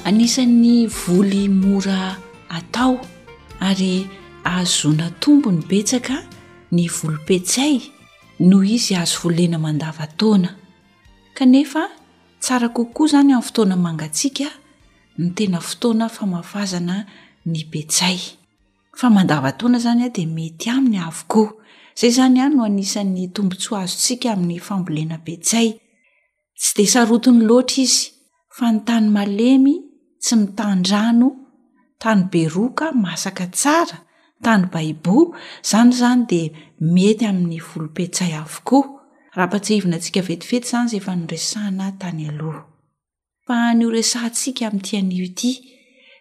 [0.09, 2.17] anisan'ny volo mora
[2.49, 2.95] atao
[3.69, 3.95] ary
[4.51, 6.17] ahazona tombo ny betsaka
[6.75, 7.77] ny volompetsay
[8.41, 10.51] noho izy azo volena mandavataona
[11.37, 11.83] kanefa
[12.41, 14.47] tsara kokoa izany amin'ny fotoana mangatsiaka
[15.19, 16.97] ny tena fotoana famavazana
[17.53, 18.19] ny betsay
[18.99, 21.49] fa mandavataona zany a dia mety aminy avokoa
[21.97, 25.69] izay zany a no anisan'ny tombontsoa azotsika amin'ny fambolena betsay
[26.61, 28.05] tsy de saroto ny loatra izy
[28.57, 29.75] fa ny tany malemy
[30.23, 31.29] tsy mitandrano
[32.03, 33.99] tany beroka masaka tsara
[34.43, 36.51] baiboizany zany dia
[36.81, 39.03] mety amin'ny volompetsay avokoa
[39.37, 42.65] raha patseivina antsika vetivety zany zay efa noresahana tany aloha
[43.47, 45.51] fa ny oresahntsika amin'tianio ty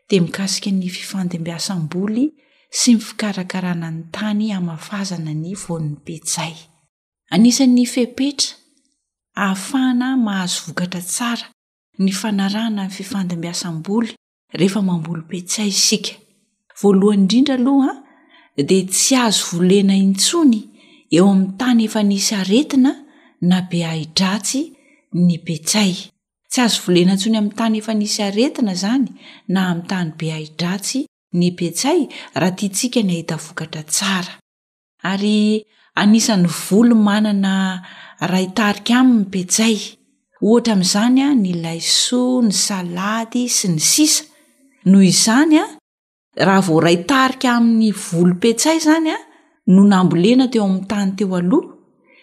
[0.10, 2.34] dia mikasika ny fifandimby asam-boly
[2.69, 8.58] sy ny fikarakarana ny tany amafazana ny vonnimpetsayan'ny fehpetra
[9.36, 11.45] ahafahana mahazo vokatra tsara
[11.99, 14.12] ny fanarahna ny fifandimby asam-boly
[14.60, 16.12] rehefa mambolompetsay isika
[16.82, 18.03] von ndrindraaohaa
[18.63, 20.60] de tsy azo volena intsony
[21.17, 22.91] eo amin'ny tany efa nisy aretina
[23.50, 24.62] na be aidratsy
[25.28, 25.91] ny petsay
[26.52, 29.08] tsy azo volena intsony amin'ny tany efa nisy aretina zany
[29.54, 31.00] na ami'ny tany be aidratsy
[31.39, 32.00] ny petsay
[32.39, 34.34] raha tia tsika ny ahita vokatra tsara
[35.12, 35.38] ary
[36.02, 37.54] anisan'ny volo manana
[38.32, 39.76] ra itarika aminy nypetsay
[40.48, 44.24] ohatra amin'izany a ny laysoa ny salady sy ny sisa
[44.89, 45.65] noho izanya
[46.45, 49.17] raha vo ray tarika amin'ny volompetsay zany a
[49.73, 51.67] no na ambolena teo amin'ny tany teo aloha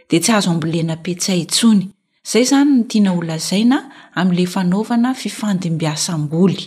[0.09, 1.83] dea tsy azo ambolena petsay ntsony
[2.31, 3.79] zay zany no tiana olazaina
[4.21, 6.63] amin'la fanaovana fifandimby asam-boly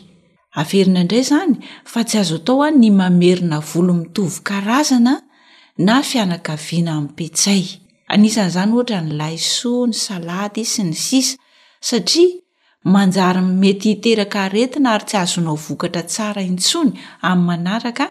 [0.59, 1.53] aferina indray zany
[1.91, 5.13] fa tsy azo atao a ny mamerina volo mitovy karazana
[5.85, 7.63] na fianakaviana amin'nypetsay
[8.13, 11.35] anisan' izany ohatra ny lay so ny salady sy ny sisa
[11.87, 12.27] satria
[12.83, 18.05] manjary mety hiteraka retina ary tsy azonao vokatra tsara intsony amin'ny manaraka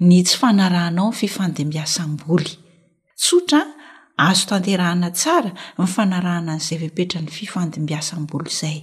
[0.00, 2.50] ny tsy fanarahanao ny fifandimbiasam-boly
[3.20, 3.60] tsotra
[4.28, 8.76] azo tanterahana tsara ny fanarahana an'izay vepetra ny fifandimbiasam-boly izay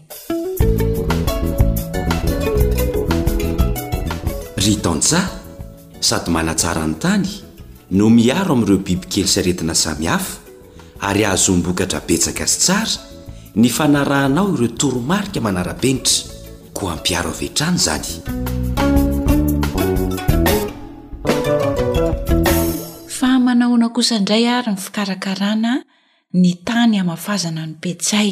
[4.64, 5.22] ry tonja
[6.08, 7.28] sady manantsara ny tany
[7.98, 10.32] no miharo ami'ireo bibi kely saretina samihafa
[11.08, 13.09] ary ahazombokatra betsaka zy tsara
[13.56, 16.24] ny fanarahanao ireo toromarika manarabenitra
[16.78, 18.06] ko ampiaro ave-trany zany
[23.18, 25.72] fa manahona kosaindray ary ny fikarakarana
[26.42, 28.30] ny tany amafazana ny petsay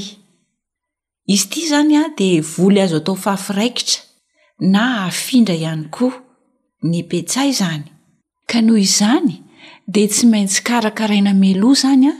[1.36, 4.00] izy ity zany a dia voly azo atao fafiraikitra
[4.74, 6.14] na afindra ihany koa
[6.90, 7.84] ny petsay izany
[8.50, 9.34] ka noho izany
[9.94, 12.14] dia tsy maintsy karakaraina meloa izany a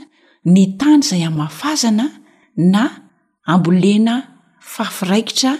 [0.54, 2.06] ny tany izay amafazana
[2.58, 2.90] na
[3.46, 4.22] ambolena
[4.60, 5.54] fafiraikitra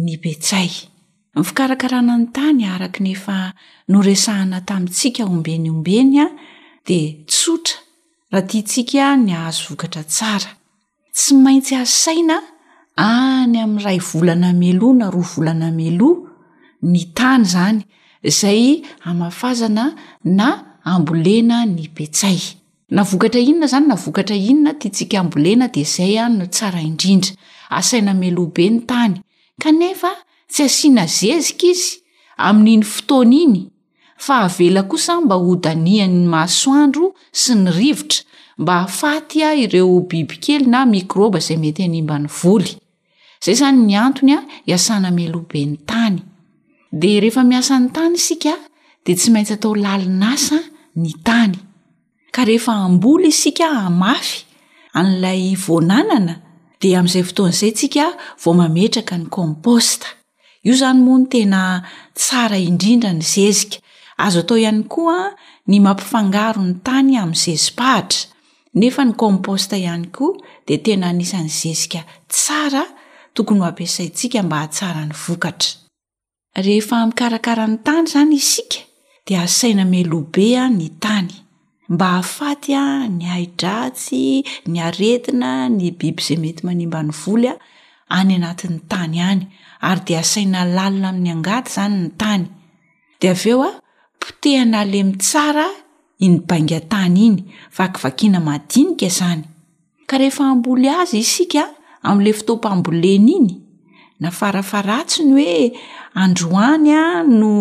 [0.00, 0.70] ny betsay
[1.36, 3.36] ny fikarakarana ny tany araka nefa
[3.92, 6.26] noresahana tamintsika ombenyombeny a
[6.88, 6.98] de
[7.30, 7.76] tsotra
[8.32, 10.50] raha tia tsika ny ahazo vokatra tsara
[11.14, 12.36] tsy maintsy asaina
[13.08, 16.24] any amin'n'iray volana meloa na roa volana meloa
[16.92, 17.80] ny tany zany
[18.28, 18.62] izay
[19.08, 19.84] amafazana
[20.38, 20.48] na
[20.92, 22.40] ambolena ny betsay
[22.90, 26.80] na vokatra inona izany na vokatra inona tia tsika ambolena di zay any no tsara
[26.80, 27.32] indrindra
[27.78, 29.14] asaina melohabe ny tany
[29.62, 30.10] kanefa
[30.52, 31.90] tsy asiana zezika izy
[32.46, 33.60] amin'iny fotona iny
[34.16, 37.06] fa avela kosa mba hodaniany masoandro
[37.40, 38.22] sy ny rivotra
[38.60, 42.72] mba hahafatya ireo biby kely na mikroba izay mety animbany voly
[43.44, 46.18] zay zany ny antonya hiasanamelobeny tany
[47.00, 48.56] di rehefa miasan'ny tany isika
[49.04, 50.56] de tsy maintsy atao lalinasa
[52.30, 54.44] k rehefa ambola isika amafy
[55.00, 56.34] an'lay voananana
[56.82, 58.04] dia amin'izay fotoan'izay ntsika
[58.42, 60.06] vo mametraka ny komposta
[60.66, 61.62] io izany moa ny tena
[62.18, 63.78] tsara indrindra ny zezika
[64.24, 65.26] azo atao ihany koaa
[65.70, 68.22] ny mampifangaro ny tany amin'ny zezipahatra
[68.80, 70.36] nefa ny komposta ihany koa
[70.66, 72.00] di tena anisany zezika
[72.34, 72.82] tsara
[73.34, 75.70] tokony ho ampiasai ntsika mba atsara ny vokatra
[76.66, 78.78] rehefa mikarakarany tany izany isika
[79.26, 81.34] dia asaina melobea ny tany
[81.90, 87.52] mba ahafatya ny aidratsy ny aretina ny biby zay mety manimba ny volya
[88.16, 89.44] any anati'ny tany any
[89.88, 92.44] ary de asaina lalina amin'ny angaty zany ny tany
[93.20, 93.70] de aveo a
[94.20, 95.64] potehina alemitsara
[96.24, 97.36] inybaingantany iny
[97.76, 99.42] vakivakina madinika zany
[100.08, 101.62] ka rehefa amboly azy isika
[102.08, 103.50] amn'le fotopaambolena iny
[104.22, 105.64] nafarafaratsiny oe
[106.24, 107.00] androanya
[107.40, 107.52] no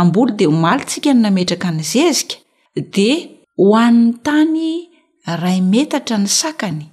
[0.00, 2.34] amboly de omalitsika ny nametraka nyzezika
[2.74, 4.88] de ho an'ny tany
[5.42, 6.86] ray metatra ny sakany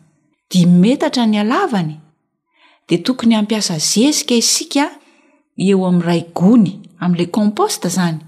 [0.49, 1.95] dimy metatra ny alavany
[2.89, 4.86] de tokony hampiasa zezika isika
[5.57, 8.20] eo amin'niray gony amn'la composta zany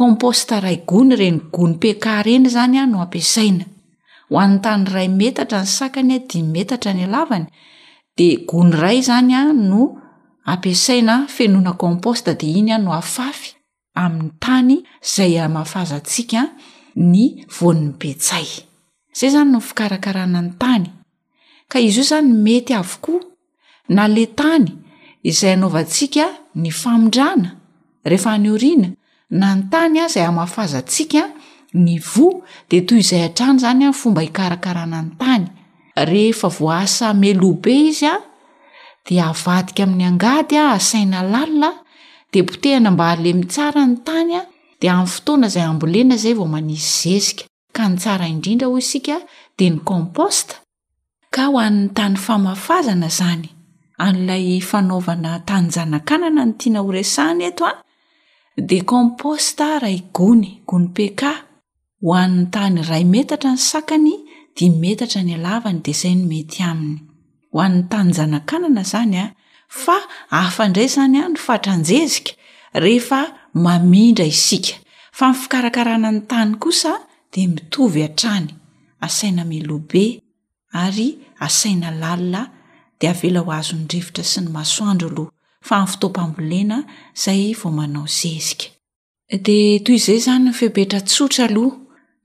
[0.00, 3.64] composta ray gony reny gonympeka reny zany a no ampiasaina
[4.30, 7.46] ho an'ny tany ray metatra ny sakanya dimy metatra ny alavany
[8.16, 9.82] de gony ray zany a no
[10.44, 13.50] ampiasaina fenona composta de iny a no afafy
[14.04, 16.42] amin'ny tany izay mahafazantsiaka
[16.96, 18.46] ny vonnypetsay
[19.12, 20.88] zay zany no fikarakarana ny tany
[21.68, 23.20] ka izy io zany mety avokoa
[23.94, 24.66] na le tany
[25.22, 26.24] izay anaovantsika
[26.54, 27.48] ny famindrana
[28.04, 28.88] rehefa anyorina
[29.30, 31.22] na nytanya zay amafaza tsika
[31.74, 32.28] ny vo
[32.70, 35.44] de toy izay a-trano zanyafomba hikarakarana ny tany
[36.10, 38.16] rehefa vo asamelobe izy a
[39.06, 41.70] di avadika amin'ny angady a asaina lalina
[42.32, 44.40] de potehina mba hale mitsara ny tanya
[44.84, 49.16] amin'ny fotoana izay ambolena zay vao manisy zezika ka ny tsara indrindra hoy isika
[49.58, 50.54] de ny komposta
[51.30, 53.48] ka ho an'ny tany famafazana zany
[54.06, 57.72] an'lay fanaovana tanyjanakanana ny tiana horesahany eto a
[58.56, 61.32] de komposta ray gony gony peka
[62.04, 64.14] ho an'ny tany ray metatra ny sakany
[64.56, 67.00] dimetatra ny alavany de zay nomety aminy
[67.52, 69.24] ho an'ny tanyjanakanana zanya
[69.68, 69.96] fa
[70.30, 72.32] afaindray zanya nyfatranjezika
[72.76, 73.20] rehefa
[73.56, 74.76] mamindra isika
[75.16, 76.92] fa ny fikarakarana ny tany kosa
[77.32, 78.50] de mitovy ha-trany
[79.06, 80.04] asaina melobe
[80.84, 81.08] ary
[81.46, 82.42] asaina lalina
[83.00, 85.28] dea avela ho azo nyrevitra sy ny masoandro loh
[85.66, 86.78] fa min'ny fotoampambolena
[87.16, 88.68] izay vo manao zezika
[89.46, 91.76] de toy izay zany ny fehbetra tsotra aloha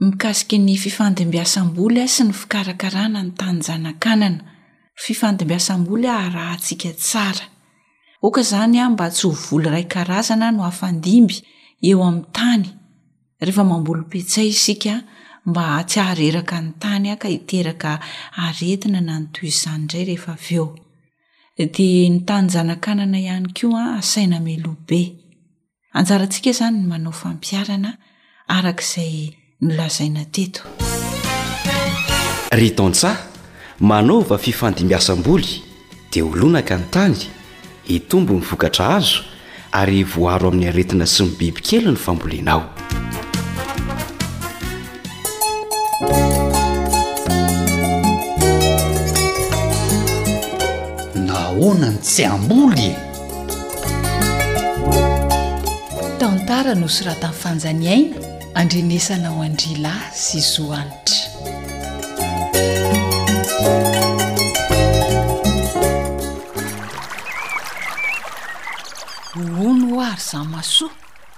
[0.03, 4.41] mikasiky ny fifandimby asam-boly a sy ny fikarakarana ny tanyzana-kanana
[5.05, 7.45] fifandimby asam-boly a raha ntsiaka tsara
[8.21, 11.37] oka zanya mba tsy ho volo ray karazana no afandimby
[11.89, 12.65] eo amin'ny tany
[13.41, 14.95] rehefa mambolopitsay isika
[15.49, 17.97] mba tsy ahareraka ny tany a ka hiteraka
[18.45, 20.67] aretina nanytoy zany nray rehefa aveo
[21.73, 25.01] dia ny tanyzana-kanana ihany kio a asaina melobe
[25.97, 27.91] anjarantsika zany ny manao fampiarana
[28.57, 29.33] arak'izay
[29.65, 30.61] nolazaina teto
[32.51, 33.01] tn-h
[33.89, 35.21] manaova fifandimby aab
[36.13, 37.40] da lnakntany
[37.83, 39.21] hitombo ny vokatra azo
[39.71, 42.69] ary voaro amin'ny aretina sy ny bibykely ny fambolianao
[51.17, 52.89] nahonany tsy amboly
[56.21, 58.21] tantara nosyraha tamin'nyfanjany aina
[58.59, 61.10] andrenesana o andrila sy zoanitra
[70.11, 70.89] ary za masoa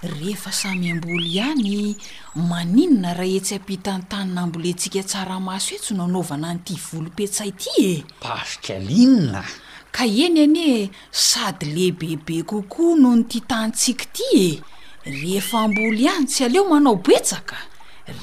[0.04, 1.96] rehefa samy amboly ihany
[2.36, 7.52] maninona raha etsy ampita ny tanina ambolentsika tsara maso e tsy no naovana noity volompesay
[7.52, 9.44] ty e pasoky alinna
[9.92, 14.64] ka eny ani e sady lehibebe kokoa noho nyti tanytsiky iti
[15.06, 17.56] e rehefa amboly ihany tsy aleo manao boetsaka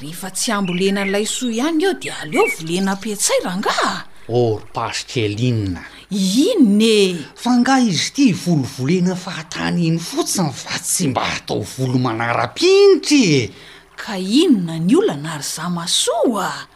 [0.01, 5.81] rehefa tsy ambolena lay soa ihany eho de aleo volena ampisay rahangaha or pasyka alinna
[6.11, 13.47] inon e fa ngah izy ity volovolena fahatanyiny fotsiny fa tsy mba hatao volo manarampinitrye
[13.95, 16.67] ka inona ny ola na ary za masoa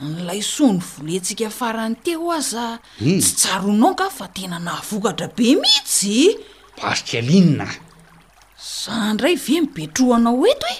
[0.00, 3.20] nylaysoany volentsika farany te ho aza hmm.
[3.20, 6.40] tsy tsaronao ka fa tena nahavokatra be mihitsy
[6.80, 7.68] pastelinna
[8.56, 10.78] za ndray ve mi betrohanao eto e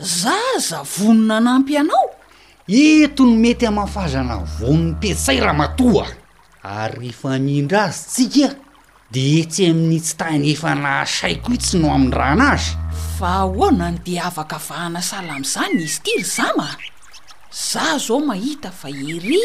[0.00, 0.38] za
[0.68, 2.08] za vonona anampy anao
[2.66, 6.08] into ny mety amafazana voni'nypesay raha matoa
[6.62, 8.54] ary rehefa mindra azy tsika
[9.12, 12.70] de etsy hamin'nytsy tainy efa nahasaiko ih tsy no ami'n rana azy
[13.18, 16.70] fa ahoana no dea avaka vahana sala mizany izy tiry zama
[17.50, 19.42] za zao mahita fa iri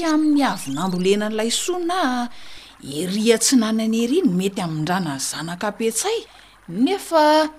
[0.00, 2.32] amin'ny avynambolena an'lay so na
[2.80, 6.18] iria tsi nanany heriny mety ami'n rana ny zanaka apetsay
[6.72, 7.52] nefa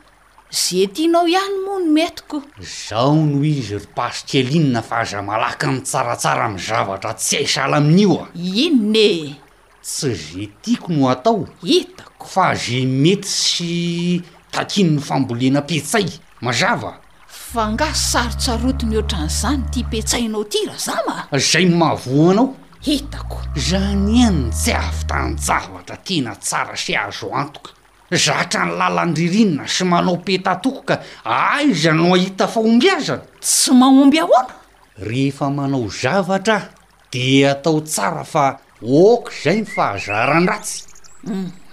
[0.51, 2.41] za tianao ihany moa no metiko
[2.89, 9.35] zao noho izy ropasykalinna fa aza malaka ny tsaratsara mizavatra tsy aisala amin'io a inone
[9.83, 14.21] tsy za tiako no atao itako fa ze mety sy
[14.51, 16.07] takin ny fambolena petsay
[16.41, 16.95] mazava
[17.27, 22.55] fa nga sarotsaroto mihoatran'izany ty petsainao ty ra zama zay mahavoanao
[22.87, 27.75] itako zany ianyno tsy avitanyjavatra tena tsara sy azo antoko
[28.11, 30.95] zatra ny lala ny ririnna sy manao petatoko ka
[31.25, 34.53] aizano ahita faombiazana tsy mahomby ahoana
[34.97, 36.65] rehefa manao zavatraah
[37.11, 40.85] di atao tsara fa oka zay nyfahazaran-dratsyu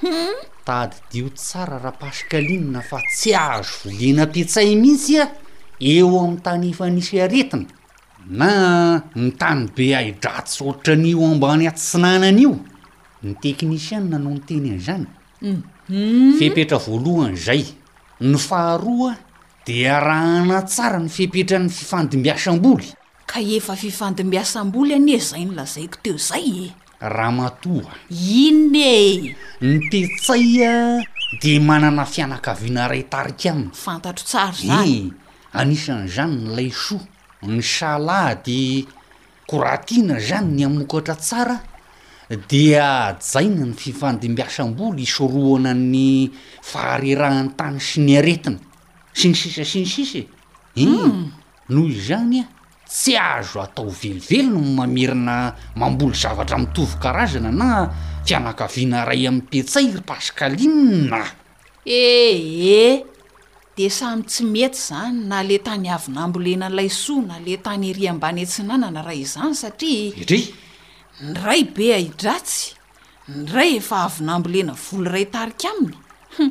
[0.02, 0.34] hum
[0.66, 5.30] tady di o tsara raha pasika alinina fa tsy ahzo volina apetsay mihitsy a
[5.78, 7.70] eo ami'ny tany efa nisy aretina
[8.26, 12.58] na ny tany be aidratsoratra anyo ambany atsinanany io
[13.22, 15.10] ny teknicianna anao noteny an' zanyu
[15.42, 15.62] mm.
[15.84, 16.32] Hmm?
[16.40, 17.60] fihpetra voalohany zay
[18.24, 19.20] ny faharoa
[19.68, 22.88] di arah ana tsara ny fipetra ny fifandimby asam-boly
[23.28, 26.68] ka efa fifandimby asam-boly anye zay no lazaiko teo zay e
[27.04, 31.04] raha matoa inne nytetsay a
[31.44, 35.12] de manana fianakaviana ray tarika aminy fantatro tsar zany eh,
[35.52, 37.04] anisany zany ny laysoa
[37.44, 38.88] ny salady
[39.46, 41.60] koratina zany ny amokatra tsara
[42.36, 46.30] dia jaina ny fifandim-by asam-boly isorohana ny
[46.62, 48.58] faharerahany tany sy ny aretina
[49.14, 50.20] sinysisa sinysisa
[50.74, 51.24] e hmm.
[51.74, 52.46] noho izany a
[52.88, 55.36] tsy azo atao velivelo no mamerina
[55.76, 57.70] mamboly zavatra mitovy karazana na
[58.26, 61.22] fianakaviana ray ami'y pitsay rypasikalini na
[61.86, 63.04] ehe eh,
[63.76, 68.08] de samy tsy mety zany na le tany avinambolena ailay so na le tany hari
[68.08, 70.63] ambany etsinana na ray izany satria itre
[71.22, 72.74] n ray be ahidratsy
[73.30, 75.94] n ray efa avynambolena volo ray tarika aminy
[76.34, 76.44] hu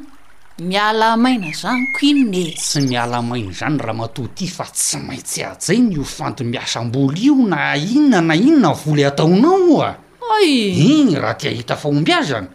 [0.63, 7.19] mialamaina zany ko inone tsy mialamaina zany raha matoyty fa tsy maintsy atsainy io fandymiasam-boly
[7.25, 9.97] io na inona na inona voly ataonao o a
[10.39, 12.47] ay igny raha ti ahita faombiazana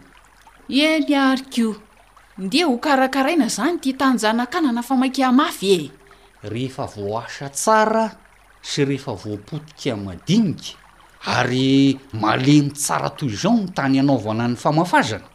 [0.65, 1.77] eny arykio
[2.37, 5.91] ndea ho karakaraina zany ty tanjanakanana fa maiky hamafy e
[6.49, 8.09] rehefa voasa tsara
[8.65, 10.88] sy rehefa voapotika amadinika
[11.25, 15.25] ary malemy tsara toy izao ny tany anaovana ny famafazana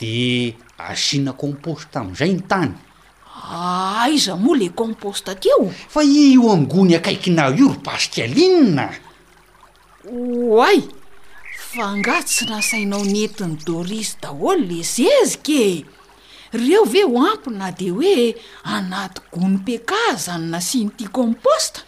[0.00, 2.72] de asiana composte am'zay ny tany
[3.50, 8.90] aaiza ah, moa le composta teeo fa io angony akaikinao io robasika alinina
[10.10, 10.82] oay
[11.58, 15.84] fa nga tsy nasainao nentiny dôris daholy le zezike
[16.52, 18.34] reo ve ho ampina de hoe
[18.64, 21.80] anaty gonopekaza ny na siany iti composta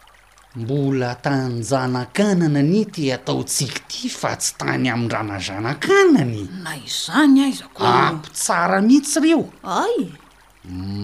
[0.56, 7.62] mbola tanyjana-kanana ny ty ataotsika ty fa tsy tany amn- rana zana-kanany na izany az
[7.70, 10.10] ako ampitsara mihitsy reo ay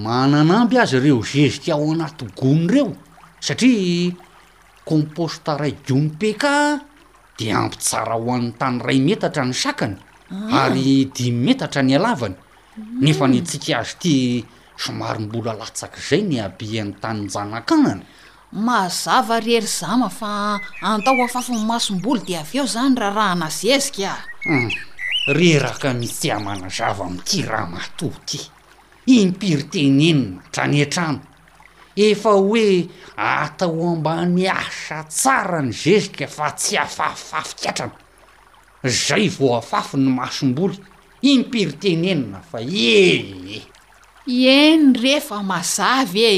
[0.03, 2.91] manana amby azy reo zezika ao anaty gony reo
[3.39, 4.19] satria
[4.83, 6.83] composteray giomypéka
[7.39, 9.95] de ampitsara ho an'ny tany ray metatra ny sakany
[10.35, 10.67] ah.
[10.67, 12.35] ary dimy metatra ny alavany
[12.99, 13.31] nefa mm.
[13.31, 14.15] ny atsika azy ty
[14.75, 18.03] somary mbola latsaka zay ny abian'ny tanynjana-kanany
[18.53, 23.19] mazava rery zama fa antao afafy ny masom-boly de avy eo zany raha hmm.
[23.21, 24.69] raha nazezikaaum
[25.37, 28.39] reraka mitsy hamana zava ami''ity raha matohaty
[29.07, 31.21] impiritenenina trany an-trano
[31.97, 37.95] efa hoe atao ambany asa tsara ny zezika fa tsy afafifafi katrana
[38.85, 40.79] zay vo afafy ny masom-boly
[41.23, 43.67] impiritenenina fa eeh
[44.27, 46.37] eny rehefa mazavy e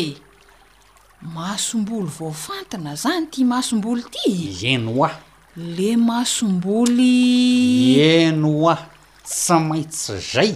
[1.23, 5.11] masomboly vaofantana zany ti mahasomboly ty enooi
[5.57, 8.79] le masomboly enoa
[9.27, 10.55] tsy maintsy zay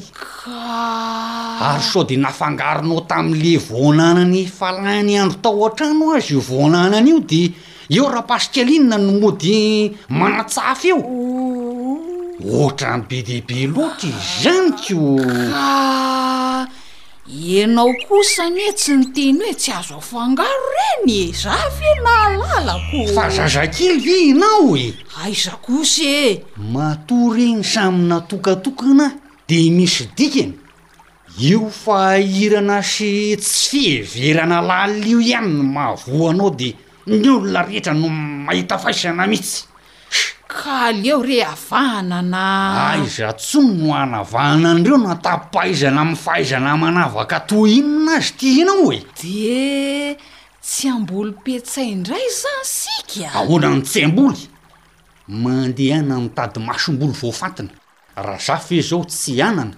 [1.68, 7.42] ary so de nafangaronao tamin''le vonanany falahiny andro taoan-trano azy io voananany io de
[7.96, 9.54] eo raha pasik alinina no mody
[10.08, 11.00] manatsafy eo
[12.54, 14.96] ohatra n' be deibe loatra izy zany ko
[17.26, 21.32] enao kosa n e tsy nyteny hoe tsy azo afangaro reny e?
[21.32, 24.92] zavy na lalako fa zazakily ihinao e
[25.22, 29.12] aiza ah, kosy e mato reny samynatokatokana
[29.46, 30.54] de misy dikany
[31.38, 36.74] io fairana sy tsy everana lala io ihanyno maavoanao de
[37.06, 39.70] ny olona rehetra no mahita faisana mitsy
[40.52, 42.42] ka leo re avanana
[42.92, 49.00] aiza tson no anavahana anyireo natapahaizana mi fahaizana manavaka toy inona azy ti inao e
[49.20, 50.18] de
[50.62, 53.24] tsy ambolympetsay indray za sika e.
[53.26, 54.42] ahonany tsy amboly
[55.42, 57.70] mandeh ana mitady masomboly vao fantina
[58.16, 59.74] raha zafa e zao tsy anana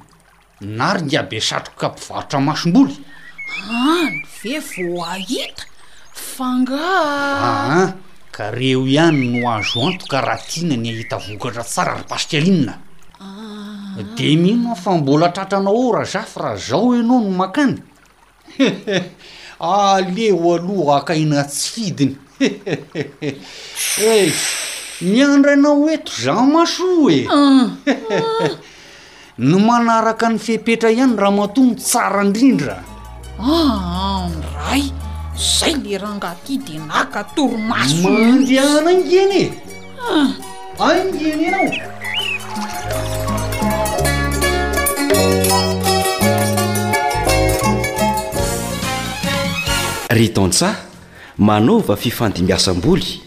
[0.60, 2.96] nary ngabe satro ka mpivarotra masom-boly
[3.70, 5.64] any ve vo aheta
[6.14, 6.80] fanga
[7.48, 7.94] ahah
[8.34, 12.74] ka reo ihany no azo anto ka raha tiana ny ahita vokatra tsara rypasikalinna
[13.22, 13.94] ah.
[14.18, 17.76] de mihnoa fa mbola tratranao ao raha zafy raha zaho ianao no makany
[19.58, 22.14] aleo aloha akahinatsidiny
[24.08, 24.32] e
[25.00, 27.70] miandra inao oeto za maso e ah.
[29.46, 32.82] no manaraka ny fihpetra ihany raha matono tsara indrindra
[33.38, 34.26] ah,
[34.66, 34.90] ray
[35.36, 39.50] zay le rangaty di naka toromasomandeana ingenye
[40.78, 41.80] aingeny
[42.94, 42.98] ao
[50.06, 50.14] ah.
[50.14, 50.76] ry tontsaha
[51.38, 53.18] manaova fifandimbyasam-boly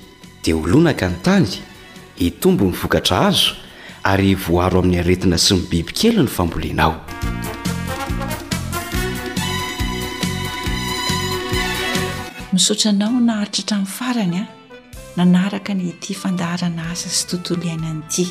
[0.44, 1.48] dia olonaka nytany
[2.16, 3.52] hitombo nyvokatra azo
[4.04, 6.96] ary voaro amin'ny aretina sy ny bibi kely ny fambolianao
[12.58, 14.50] nsotra anao naharitra htramin'ny farany a
[15.18, 18.26] nanaraka ny ty fandaharana asa sy tontolo iainan'ity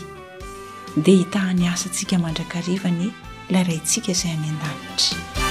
[1.04, 3.06] dia hitahany asantsika mandrakarivany
[3.54, 5.45] laraintsika izay any an-danitra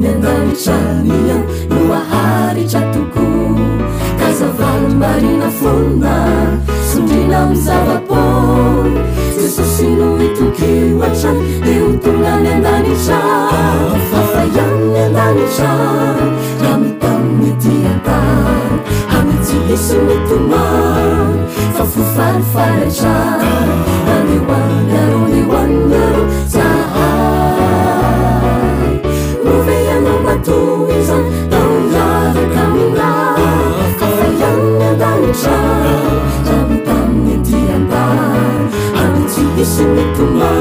[0.00, 1.36] ny andanitraia
[1.70, 3.26] no aharitra toko
[4.20, 6.14] kazavany marina fonina
[6.92, 8.90] sonrina zanapoy
[9.40, 11.32] jesosy no itokeoatra
[11.64, 13.20] di otonany andanitra
[14.32, 15.72] faiaminy andanitra
[16.62, 18.54] ra mitaminy ty antaa
[19.18, 21.40] amjiisy metomany
[21.76, 23.14] fa fofarifartra
[24.16, 26.20] aneananeoanin
[39.62, 40.52] hamakankoatra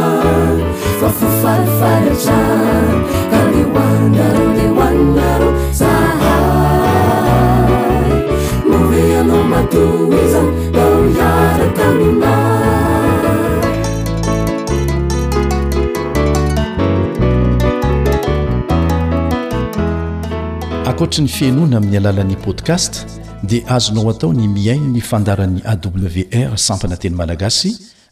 [21.21, 22.93] ny fienona amin'ny alalan'ni podcast
[23.49, 27.71] dia azonao atao ny miain ny fandaran'ny awr sampanateny malagasy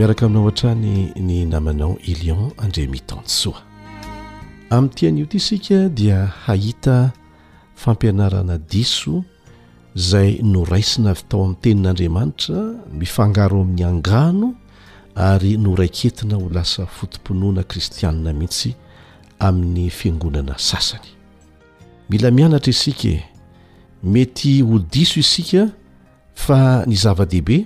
[0.00, 3.58] miaraka aminao ohan-trany ny namanao ilion andrimitansoa
[4.76, 6.96] amin'nytian'io ity isika dia hahita
[7.82, 9.14] fampianarana diso
[10.10, 12.60] zay no raisina avy tao amin'ny tenin'andriamanitra
[13.00, 14.48] mifangaro amin'ny angano
[15.30, 18.70] ary no raiketina ho lasa fotomponoana kristianna mihitsy
[19.48, 21.08] amin'ny fiangonana sasany
[22.10, 23.16] mila mianatra isika e.
[24.12, 25.62] mety ho diso isika
[26.44, 27.56] fa ny zava-dehibe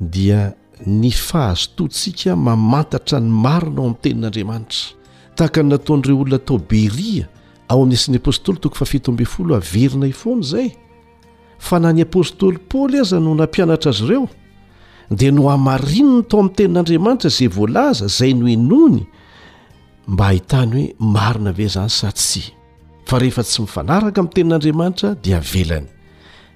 [0.00, 0.40] dia
[0.86, 4.92] ny fahazotontsika mamantatra ny marina ao amin'ny tenin'andriamanitra
[5.36, 7.26] tahaka ny nataon'ireo olona tao beria
[7.70, 10.68] ao ami'ny asn'ny apôstôly toko fafito mb folo averina ifony zay
[11.58, 14.28] fa na ny apôstôly paôly aza no nampianatra azy reo
[15.18, 19.02] di no amarinona tao amin'ny tenin'andriamanitra zay voalaza zay no enony
[20.12, 22.44] mba hahitany hoe marina ve zany satsy
[23.08, 25.88] fa rehefa tsy mifanaraka amin'ny tenin'andriamanitra di avelany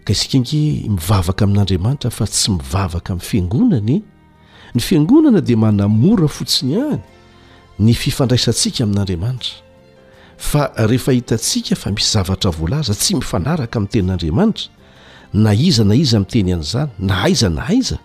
[0.05, 0.61] ka isika ngy
[0.93, 3.97] mivavaka amin'andriamanitra fa tsy mivavaka amin'ny fiangonany
[4.75, 6.99] ny fiangonana dia manamora fotsiny hany
[7.79, 9.65] ny fifandraisantsika amin'andriamanitra
[10.37, 14.69] fa rehefa hitantsika fa misy zavatra voalaza tsy mifanaraka amin'ny tenin'andriamanitra
[15.33, 17.99] na iza na iza mi teny an'izany na aiza na aiza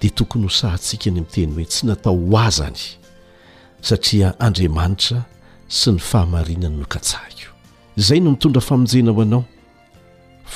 [0.00, 2.78] dia tokony ho sahantsika ny ami'n teny hoe tsy natao ho azany
[3.80, 5.24] satria andriamanitra
[5.68, 7.52] sy ny fahamarinany nokatsahako
[7.96, 9.44] izay no mitondra famonjena ao anao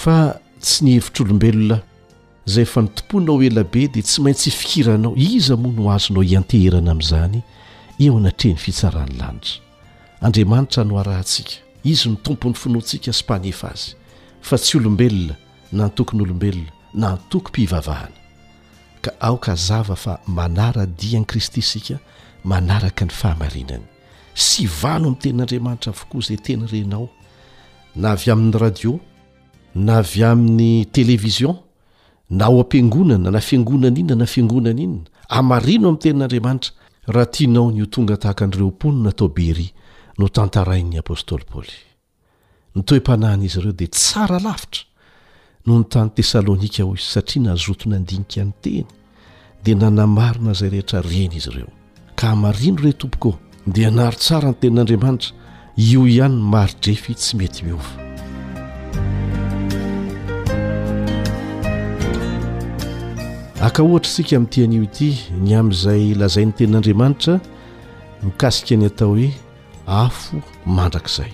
[0.01, 0.16] fa
[0.61, 1.78] tsy ny hevitr'olombelona
[2.47, 7.43] zay efa ny tompoanao elabe dia tsy maintsy fikiranao izy moa nohazonao hianteherana amin'izany
[8.01, 9.61] eo anatreny fitsarany lanitra
[10.20, 11.51] andriamanitra no araantsika
[11.84, 13.95] izy ny tompony finoantsika sympanefa azy
[14.41, 15.34] fa tsy olombelona
[15.72, 18.14] na nytokony olombelona na ntoko mpivavahany
[19.03, 21.99] ka aoka zava fa manaradia any kristy sika
[22.45, 23.84] manaraka ny fahamarinany
[24.34, 27.09] sy vano amin'ny ten'andriamanitra avokoa izay teny renao
[27.97, 29.01] na avy amin'ny radio
[29.74, 31.55] na avy amin'ny télévision
[32.31, 36.70] na ao am-piangonanya na fiangonana inona na fiangonana inona hamarino amin'ny tenin'andriamanitra
[37.14, 39.70] raha tianao ny io tonga tahaka an'ireo mponina tao beria
[40.18, 41.74] no tantarainy apôstôly paoly
[42.76, 44.83] nytoe-panahina izy ireo dia tsara lavitra
[45.66, 48.87] noho ny tany tesalônika hoy izy satria nazotonandinika ny teny
[49.64, 51.70] dia nanamarina izay rehetra reny izy ireo
[52.14, 55.35] ka hamariano ire tompokoa dia naro tsara ny tenin'andriamanitra
[55.76, 58.09] io ihany ny maridrefy tsy mety miova
[63.61, 67.34] aka ohatra sika amitian'io ity ny am'izay lazain'ny tenin'andriamanitra
[68.22, 69.26] mikasika any atao hoe
[69.86, 71.28] afo mandrakzay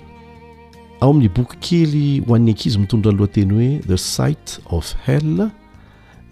[1.01, 5.51] ao amin'ny boky kely hoanyankizy mitondra alohateny hoe the sit of hell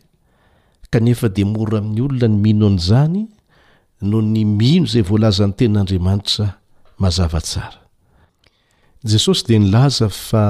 [0.94, 3.22] kanefa de mora amin'ny olona ny mino an'izany
[4.10, 6.46] no ny mino zay voalazany teninandriamanitra
[7.02, 7.80] mazavatsara
[9.10, 10.44] jesosy de nylaza fa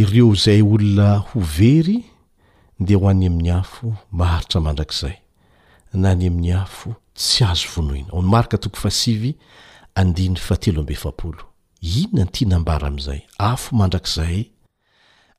[0.00, 1.96] ireo izay olona ho very
[2.86, 3.86] de ho any amin'ny hafo
[4.20, 5.16] maharitra mandrakizay
[5.94, 9.34] na ny amin'ny afo tsy azo vonoina onymarika toko fasivy
[9.94, 11.38] andi'ny fatelo ambefapolo
[11.80, 14.48] inona ny tianambara amn'izay afo mandrakzay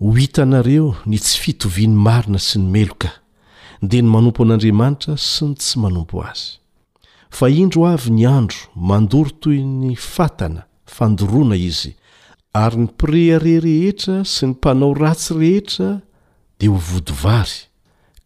[0.00, 3.10] h hitanareo ny tsy fitoviany marina sy ny meloka
[3.82, 6.59] de ny manompo an'andriamanitra sy ny tsy manompo azy
[7.30, 11.92] fa indro avy ny andro mandory toy ny fatana fandoroana izy
[12.52, 15.88] ary ny pire are rehetra sy ny mpanao ratsy rehetra
[16.58, 17.58] dia ho vodovary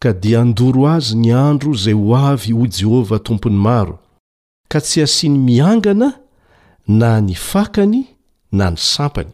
[0.02, 3.98] ka dia andoro azy ny andro izay ho avy ho jehovah tompony maro
[4.68, 6.08] ka tsy hasiany miangana
[6.88, 8.00] na ny fakany
[8.52, 9.32] na ny sampany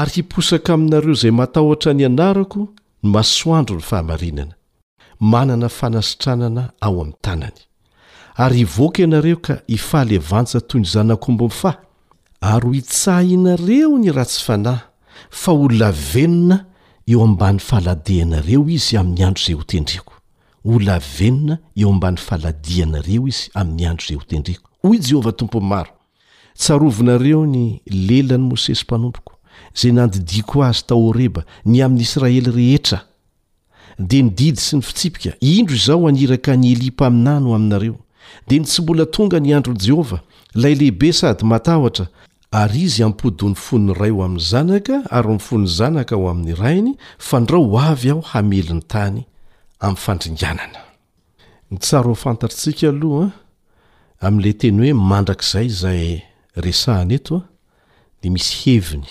[0.00, 2.60] ary hiposaka aminareo izay matahotra ny anarako
[3.02, 4.54] ny masoandro ny fahamarinana
[5.32, 7.60] manana fanasitranana ao amin'ny tanany
[8.36, 11.70] ary ivoaka ianareo ka ifahalevantsa toy ny zanak'omboy fa
[12.40, 14.82] ary ho itsahinareo ny ratsy fanahy
[15.30, 16.56] fa olna venona
[17.10, 19.24] eobdizalaenebanaaadinareo izy amin'ny
[23.88, 25.90] andro za tendreako oy jehovahtompony maro
[26.54, 29.34] tsarovonareo ny lelan'ny mosesy mpanompoko
[29.74, 32.98] zay nandidiko azy taoreba ny amin'ny israely rehetra
[33.98, 37.96] de nydidy sy ny fitsipika indro izao aniraka ny eli mpaminany o aminareo
[38.48, 40.20] de ny tsy mbola tonga ny androni jehovah
[40.56, 42.04] ilay lehibe sady matahtra
[42.60, 46.92] ary izy ampodon'ny fonony ray o amin'ny zanaka ary homifonony zanaka ho amin'ny rainy
[47.26, 49.18] fa ndrao havy aho hamelin'ny tany
[49.84, 50.80] amin'ny fandringanana
[51.70, 53.30] ny tsaro o fantatritsika alohaa
[54.26, 56.06] amin'ilay teny hoe mandrakizay zay
[56.64, 57.46] resahana eto a
[58.22, 59.08] di misy heviny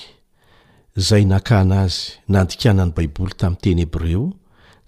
[1.07, 4.23] zay nakana azy nandikanany baiboly tamin'nyteny hebreo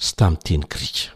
[0.03, 1.15] sy tamin'ny teny grika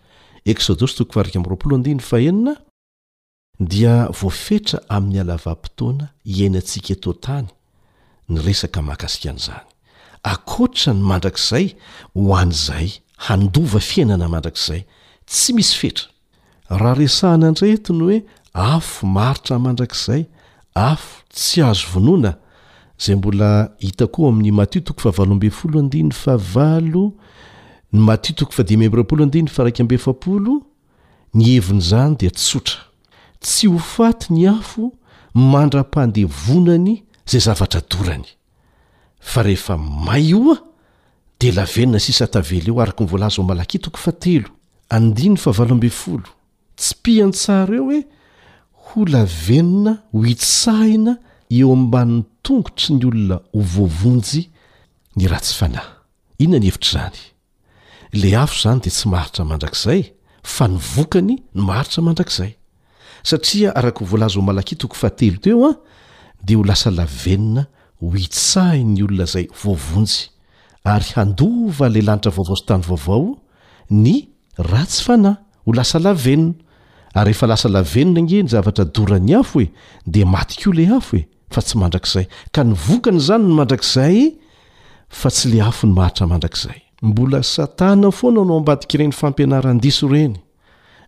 [0.45, 2.55] esodos tokofarika am'yroapolo andina fa henina
[3.59, 7.47] dia voafetra amin'ny alavampotoana hiainantsika eto tany
[8.29, 9.63] ny resaka mahakasikan'izany
[10.33, 11.67] akotra ny mandrakizay
[12.15, 12.87] ho an'izay
[13.27, 14.81] handova fiainana mandrakizay
[15.29, 16.07] tsy misy fetra
[16.79, 18.19] raha resahina andray entiny hoe
[18.75, 20.21] afo maritra mandrakizay
[20.91, 22.31] afo tsy azo vonoana
[23.03, 23.49] zay mbola
[23.83, 26.55] hitakoa amin'ny matio toko faavalombe folodina fa v
[27.93, 30.53] ny mati toko fa dimembrpolo andiny fa rai abe aolo
[31.33, 32.79] ny hevin' zany de sotra
[33.43, 34.93] tsy ho faty ny afo
[35.33, 38.25] mandra-pandevonany zay zavatra dorany
[39.19, 40.55] fa rehefa maioa
[41.39, 43.77] de lavenina sisa tavel eo ark nvlzmalato
[46.77, 48.01] tsy pihan tsareo hoe
[48.83, 51.17] ho lavenona ho itsahina
[51.49, 54.41] eo amban'ny tongotsy ny olona hovoavonjy
[55.15, 55.89] ny ratsy fanahy
[56.39, 57.19] inona ny hevitr' zany
[58.13, 60.01] le afo zany de tsy maharitra mandrakzay
[60.43, 62.51] fa ny vokany ny maharitra mandrakzay
[63.23, 65.73] satria arak h volazo malakitoa teoa ah,
[66.43, 67.65] de ho lasa lavenina
[68.01, 70.29] hoitsahi ny olona zay voavonjy
[70.83, 73.37] ary handova le lanitra vaovaosotany vaovao
[73.89, 76.53] ny ra tsy fana ho lasa aenna
[77.13, 78.85] aryeaaaenaeyn aynyay yairazay
[87.01, 90.35] mbola satana foanao no ambadika ireny fampianaran-diso reny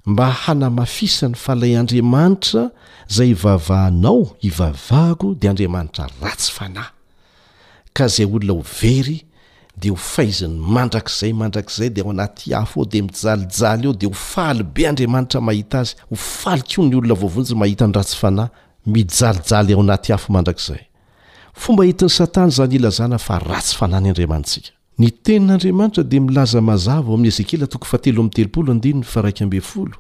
[0.06, 2.72] mba hanamafisany fa lay andriamanitra
[3.08, 6.88] zay ivavahanao ivavahako de andriamanitra ratsy fanahy
[7.94, 9.22] ka zay olona overy
[9.80, 17.18] de hofaizny andrakzayy de aaatyafo de mijalj ao de ofalybe andriamanitra mahita azy ofalko nyolonaya
[25.04, 29.96] ny tenin'andriamanitra de milaza mazava aoamin'ny ezekiela toko fatelo am'ny telopolo andinyny faraika ambe folo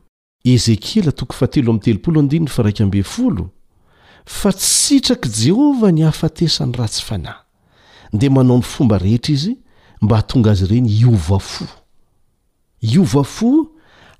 [0.53, 3.43] ezekela toko fatelo am'ny telopolo andinny faraikambe' folo
[4.37, 7.41] fa tssitraka jehovah ny hafatesan'ny ratsy fanahy
[8.19, 9.53] de manao ny fomba rehetra izy
[10.03, 11.65] mba htonga azy ireny iova fo
[12.93, 13.51] iova fo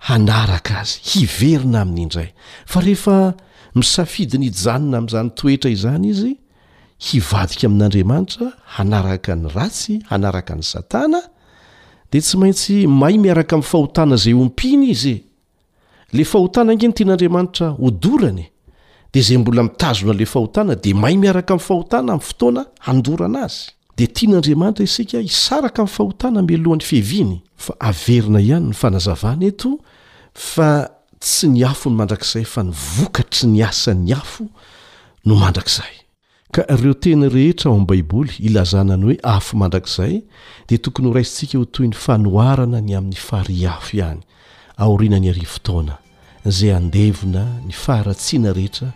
[0.08, 2.30] hanaraka azy hiverina amin'indray
[2.72, 3.18] fa rehefa
[3.76, 6.34] misafidiny ijanona am'zany toetra izany izy
[7.04, 8.48] kivadika amin'andriamanitra
[8.78, 11.20] hanaraka ny ratsy hanaraka ny satana
[12.12, 15.16] de tsy maintsy mahy miaraka ami'nfahotana zay ompiny ize
[16.14, 17.22] le fahotana ny tianaar
[18.24, 18.46] any
[19.14, 22.72] de zay mbola mitazonale fahotana de mahay ikamhtnamaha
[31.24, 34.44] tsy ny afo ny manrakzay fa nyvokatry ny asan'ny afo
[35.26, 36.03] no mandrakzay
[36.54, 40.16] ka ireo teny rehetra ao amin'ni baiboly ilazana ny hoe afo mandrakizay
[40.70, 44.20] dia tokony ho raisintsika ho toy ny fanoharana ny amin'ny faharihafo ihany
[44.84, 45.96] aorianany hari fotoana
[46.46, 48.90] izay andevona ny faharatsiana rehetra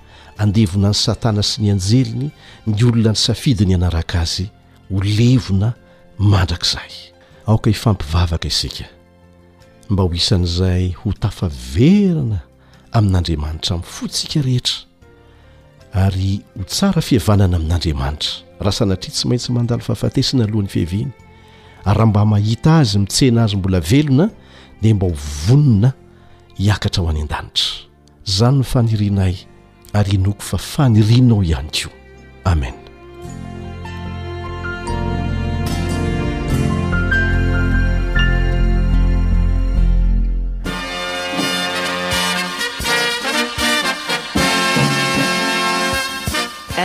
[0.43, 2.30] andevona ny satana sy ny anjeliny
[2.68, 4.45] ny olona ny safidi ny anaraka azy
[4.91, 5.74] ho levona
[6.20, 6.93] mandrakizay
[7.47, 8.86] aoka hifampivavaka isika
[9.89, 12.39] mba ho isan'izay ho tafaverana
[12.97, 14.86] amin'andriamanitra min'ny fontsika rehetra
[15.95, 18.29] ary ho tsara fihavanana amin'andriamanitra
[18.59, 21.11] rasa natria tsy maintsy mandalo fahafatesina alohan'ny fiheviny
[21.85, 24.25] a raha mba mahita azy mitsena azy mbola velona
[24.81, 25.89] dia mba hovonona
[26.57, 27.69] hiakatra ho any an-danitra
[28.25, 29.35] zany no fanirianay
[29.93, 31.91] ary inoko fa fanirianao ihany koa
[32.51, 32.86] amen